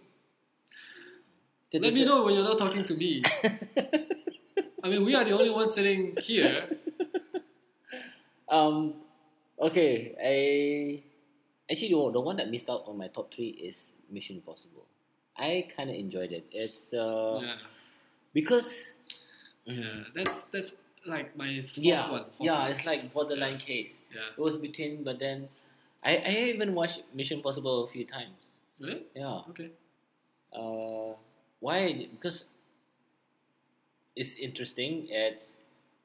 [1.71, 3.23] Did Let me say- know when you're not talking to me.
[4.85, 6.69] I mean, we are the only ones sitting here.
[8.49, 8.95] um.
[9.61, 10.15] Okay.
[10.19, 11.03] I
[11.71, 14.85] actually the one- the one that missed out on my top three is Mission Impossible.
[15.37, 16.45] I kind of enjoyed it.
[16.53, 17.57] It's uh yeah,
[18.35, 18.99] because
[19.65, 20.05] yeah.
[20.15, 20.73] That's that's
[21.07, 22.21] like my fourth yeah one.
[22.25, 22.71] fourth yeah one.
[22.71, 24.01] it's like borderline case.
[24.15, 24.21] yeah.
[24.37, 25.49] It was between, but then
[26.05, 28.35] I I even watched Mission Possible a few times.
[28.81, 29.03] Really?
[29.15, 29.43] Yeah.
[29.51, 29.71] Okay.
[30.53, 31.15] Uh,
[31.61, 32.09] why?
[32.11, 32.45] Because
[34.17, 35.07] it's interesting.
[35.11, 35.55] It's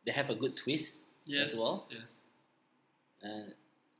[0.05, 0.97] they have a good twist.
[1.25, 1.57] Yes.
[1.57, 1.87] well?
[1.91, 2.13] Yes.
[3.23, 3.51] Uh,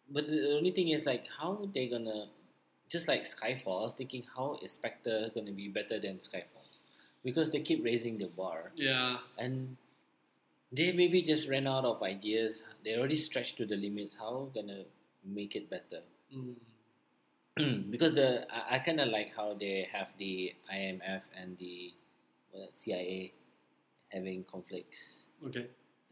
[0.10, 2.28] but the only thing is like how they gonna
[2.90, 3.82] just like Skyfall.
[3.82, 6.64] I was thinking how is Spectre gonna be better than Skyfall
[7.24, 9.18] because they keep raising the bar Yeah.
[9.38, 9.76] and
[10.72, 12.62] they maybe just ran out of ideas.
[12.86, 14.16] They already stretched to the limits.
[14.18, 14.84] How gonna
[15.28, 16.02] make it better?
[16.36, 16.56] Mm.
[17.92, 21.94] because the I, I kind of like how they have the IMF and the
[22.52, 23.34] what, CIA
[24.10, 25.68] having conflicts Okay.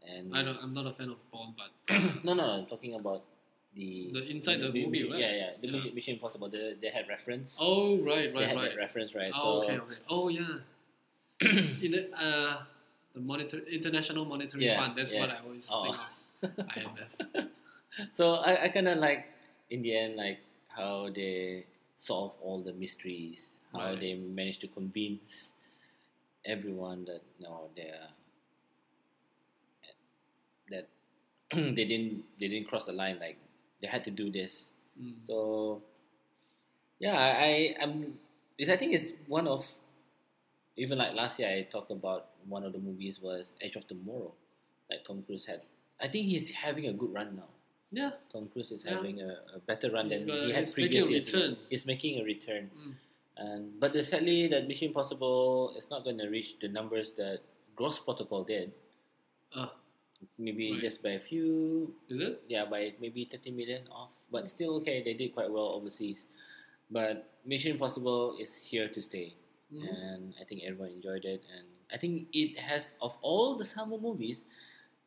[0.08, 0.58] and I don't.
[0.62, 1.70] I'm not a fan of Bond, but
[2.24, 3.24] no no I'm talking about
[3.74, 5.20] the The inside the movie, mission, right?
[5.20, 5.92] yeah yeah the Yeah.
[5.94, 8.76] Mission- Impossible they, they had reference oh right, right, They had right.
[8.76, 9.98] reference right Oh, so okay, okay.
[10.08, 10.60] Oh, yeah.
[11.84, 12.62] In the, uh,
[13.14, 14.96] the monitor, International Monetary Yeah, Fund.
[14.96, 15.20] That's yeah.
[15.20, 15.82] what I always Oh.
[15.84, 16.66] think of.
[16.74, 17.48] IMF.
[18.16, 19.26] So I, I kind of like
[19.70, 21.64] in the end like how they
[21.98, 24.00] solve all the mysteries how Right.
[24.00, 25.52] they manage to convince
[26.44, 28.08] everyone that no they're
[30.70, 30.88] that
[31.54, 33.36] they didn't they didn't cross the line like
[33.80, 35.12] they had to do this Mm.
[35.26, 35.82] so
[36.98, 38.18] yeah I, I I'm
[38.58, 39.66] this I think is one of
[40.76, 44.32] even like last year I talked about one of the movies was Edge of Tomorrow
[44.90, 45.62] like Tom Cruise had
[46.00, 47.48] I think he's having a good run now
[47.90, 48.10] Yeah.
[48.32, 48.96] Tom Cruise is Yeah.
[48.96, 51.58] having a, a better run He's than he had he's making a previously.
[51.70, 52.94] He's making a return, Mm.
[53.36, 57.40] and but the, sadly that Mission Impossible is not going to reach the numbers that
[57.76, 58.72] Ghost Protocol did.
[59.54, 59.68] Uh,
[60.38, 60.80] Maybe Right.
[60.80, 62.42] just by a few, is it?
[62.48, 64.08] yeah, by maybe thirty million off.
[64.32, 66.24] But still okay, they did quite well overseas.
[66.90, 69.34] But Mission Impossible is here to stay,
[69.72, 69.84] Mhm.
[69.92, 71.42] and I think everyone enjoyed it.
[71.54, 74.38] And I think it has of all the summer movies,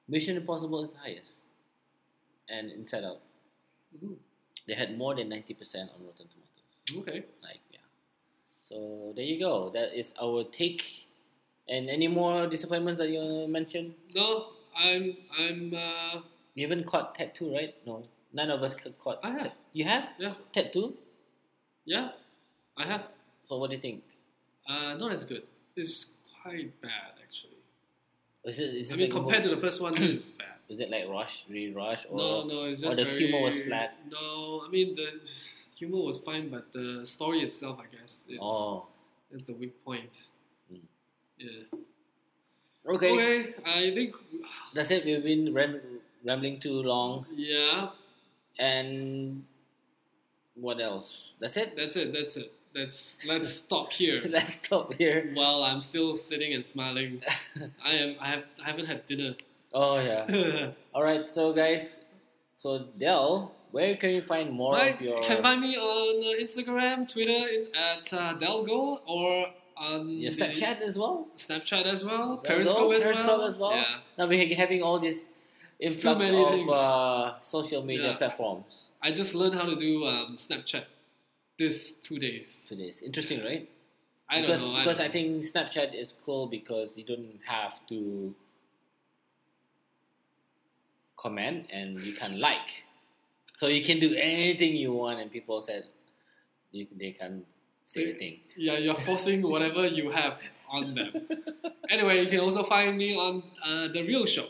[0.08, 1.42] Mission Impossible is the highest,
[2.52, 3.22] and Inside Out.
[3.96, 4.16] Mhm.
[4.68, 7.02] They had more than ninety percent on Rotten Tomatoes.
[7.02, 7.26] Okay.
[7.42, 7.86] Like yeah.
[8.70, 9.70] So there you go.
[9.74, 10.84] That is our take.
[11.68, 13.94] And any more disappointments that you want to mention?
[14.16, 16.22] No, I'm I'm uh,
[16.56, 17.76] You haven't caught Ted 2, right?
[17.86, 18.04] No.
[18.34, 19.52] None of us caught I have.
[19.74, 20.10] You have?
[20.20, 20.94] yeah 2?
[21.86, 22.10] yeah
[22.78, 23.04] I have.
[23.48, 24.04] So what do you think?
[24.68, 25.44] Uh, not as good.
[25.76, 26.08] It's
[26.42, 27.58] quite bad actually.
[28.46, 30.49] Is it, is I mean, compared more- to the first one, this is bad.
[30.70, 32.06] Is it like rush, really rush?
[32.10, 33.96] Or, No, no, it's or the very, humor was flat?
[34.12, 35.10] No, I mean the
[35.76, 38.86] humor was fine, but the story itself, I guess, it's, Oh.
[39.32, 40.28] it's the weak point.
[40.72, 40.80] Mm.
[41.40, 41.80] Yeah.
[42.86, 43.12] Okay.
[43.12, 44.16] Okay, I think
[44.74, 45.06] That's it.
[45.06, 45.82] We've been ram-
[46.24, 47.26] rambling too long.
[47.36, 47.90] yeah,
[48.58, 49.44] And
[50.56, 51.34] what else?
[51.40, 51.76] That's it?
[51.76, 52.14] that's it.
[52.14, 52.52] That's it.
[52.76, 54.22] Let's let's stop here.
[54.30, 55.32] Let's stop here.
[55.34, 57.22] While I'm still sitting and smiling,
[57.84, 58.16] I am.
[58.22, 58.44] I have.
[58.62, 59.36] I haven't had dinner.
[59.74, 60.72] Oh, yeah.
[60.94, 61.30] All right.
[61.30, 61.98] So, guys,
[62.58, 66.44] so Del, where can you find more Right, of your can find me on uh,
[66.44, 67.46] Instagram, Twitter
[67.76, 69.46] at uh, Delgo, or
[69.78, 71.28] on Snapchat as well?
[71.38, 73.44] Snapchat as well, you Periscope as Periscope well.
[73.46, 73.76] as well.
[73.76, 73.86] Yeah.
[74.18, 75.30] Now we're having all these
[75.80, 78.18] It's too many of uh, social media Yeah.
[78.18, 80.84] platforms I just learned how to do um, Snapchat
[81.58, 82.66] this two days.
[82.68, 82.84] today.
[82.86, 83.70] It's interesting, right?
[84.30, 84.80] I because don't know.
[84.80, 88.36] because I, I, don't think Snapchat is cool because you don't have to
[91.22, 92.70] comment and you can like,
[93.58, 95.84] so you can do anything you want, and people said
[96.72, 97.44] you, they can
[97.86, 98.40] say They- anything.
[98.58, 100.38] Yeah, you're forcing whatever you have
[100.70, 101.12] on them.
[101.90, 104.48] anyway, you can also find me on uh, the Real Show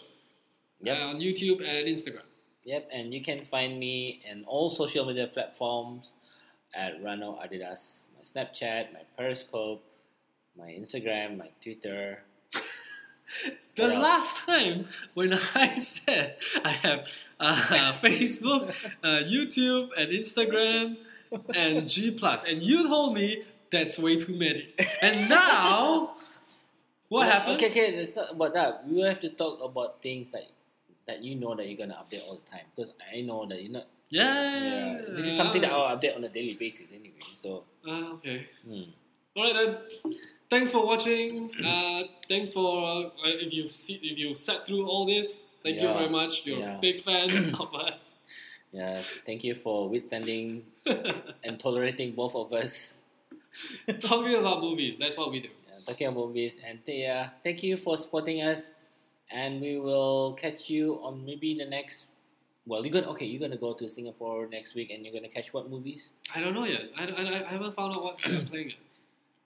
[0.81, 0.97] Yep.
[0.97, 2.27] uh, on YouTube and Instagram.
[2.65, 6.13] Yep, and you can find me in all social media platforms
[6.75, 7.81] at Rano Adidas,
[8.15, 9.81] my Snapchat, my Periscope,
[10.57, 12.19] my Instagram, my Twitter.
[13.75, 14.03] The else?
[14.03, 17.07] last time when I said I have
[17.39, 18.73] uh, Facebook,
[19.03, 20.97] uh, YouTube, and Instagram,
[21.55, 24.67] and G plus, and you told me that's way too many.
[25.01, 26.15] And now,
[27.07, 27.55] what No, happens?
[27.55, 28.87] Okay, okay, it's not about that.
[28.87, 30.43] We have to talk about things that
[31.07, 32.65] that you know that you're gonna update all the time.
[32.75, 33.87] Because I know that you're not.
[34.09, 34.25] Yeah,
[34.59, 37.21] Yeah, this is something that I'll update on a daily basis anyway.
[37.43, 38.47] So, Uh, okay.
[38.65, 38.89] hmm.
[39.37, 39.53] All right
[40.03, 40.15] then.
[40.49, 41.51] Thanks for watching.
[41.63, 45.47] Uh, thanks for uh, if you've see, if you sat through all this.
[45.63, 46.45] Thank you very much.
[46.45, 46.77] You're Yeah.
[46.77, 48.17] a big fan of us.
[48.71, 50.63] yeah, thank you for withstanding
[51.43, 52.99] and tolerating both of us.
[53.99, 54.97] Talking about movies.
[54.99, 55.49] That's what we do.
[55.67, 58.71] Yeah, talking about movies, and th- yeah, thank you for supporting us.
[59.31, 62.05] And we will catch you on maybe the next.
[62.65, 63.25] Well, you're gonna okay.
[63.25, 66.07] You're gonna go to Singapore next week, and you're gonna catch what movies?
[66.33, 66.89] I don't know yet.
[66.97, 68.79] I, I, I haven't found out what they're playing yet.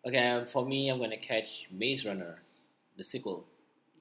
[0.06, 2.42] Okay, for me, I'm gonna catch Maze Runner,
[2.98, 3.46] the sequel.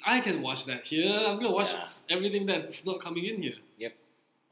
[0.05, 1.09] I can watch that here.
[1.27, 2.17] I'm gonna watch Yeah.
[2.17, 3.59] everything that's not coming in here.
[3.79, 3.95] Yep.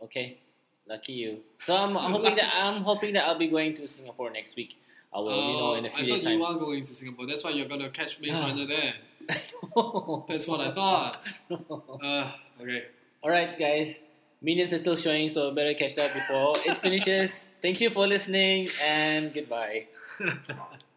[0.04, 0.38] Okay,
[0.86, 1.42] lucky you.
[1.64, 4.76] So I'm hoping that I'm hoping that I'll be going to Singapore next week.
[5.12, 6.42] I will, you know, in a Uh, I thought you time.
[6.42, 7.26] are going to Singapore.
[7.26, 8.46] That's why you're gonna catch Maze Ah.
[8.46, 8.94] Runner there.
[10.28, 11.26] That's what I thought.
[11.50, 12.30] Uh,
[12.60, 12.84] okay.
[13.22, 13.96] All right, guys.
[14.40, 17.48] Minions are still showing, so better catch that before it finishes.
[17.60, 19.88] Thank you for listening, and goodbye.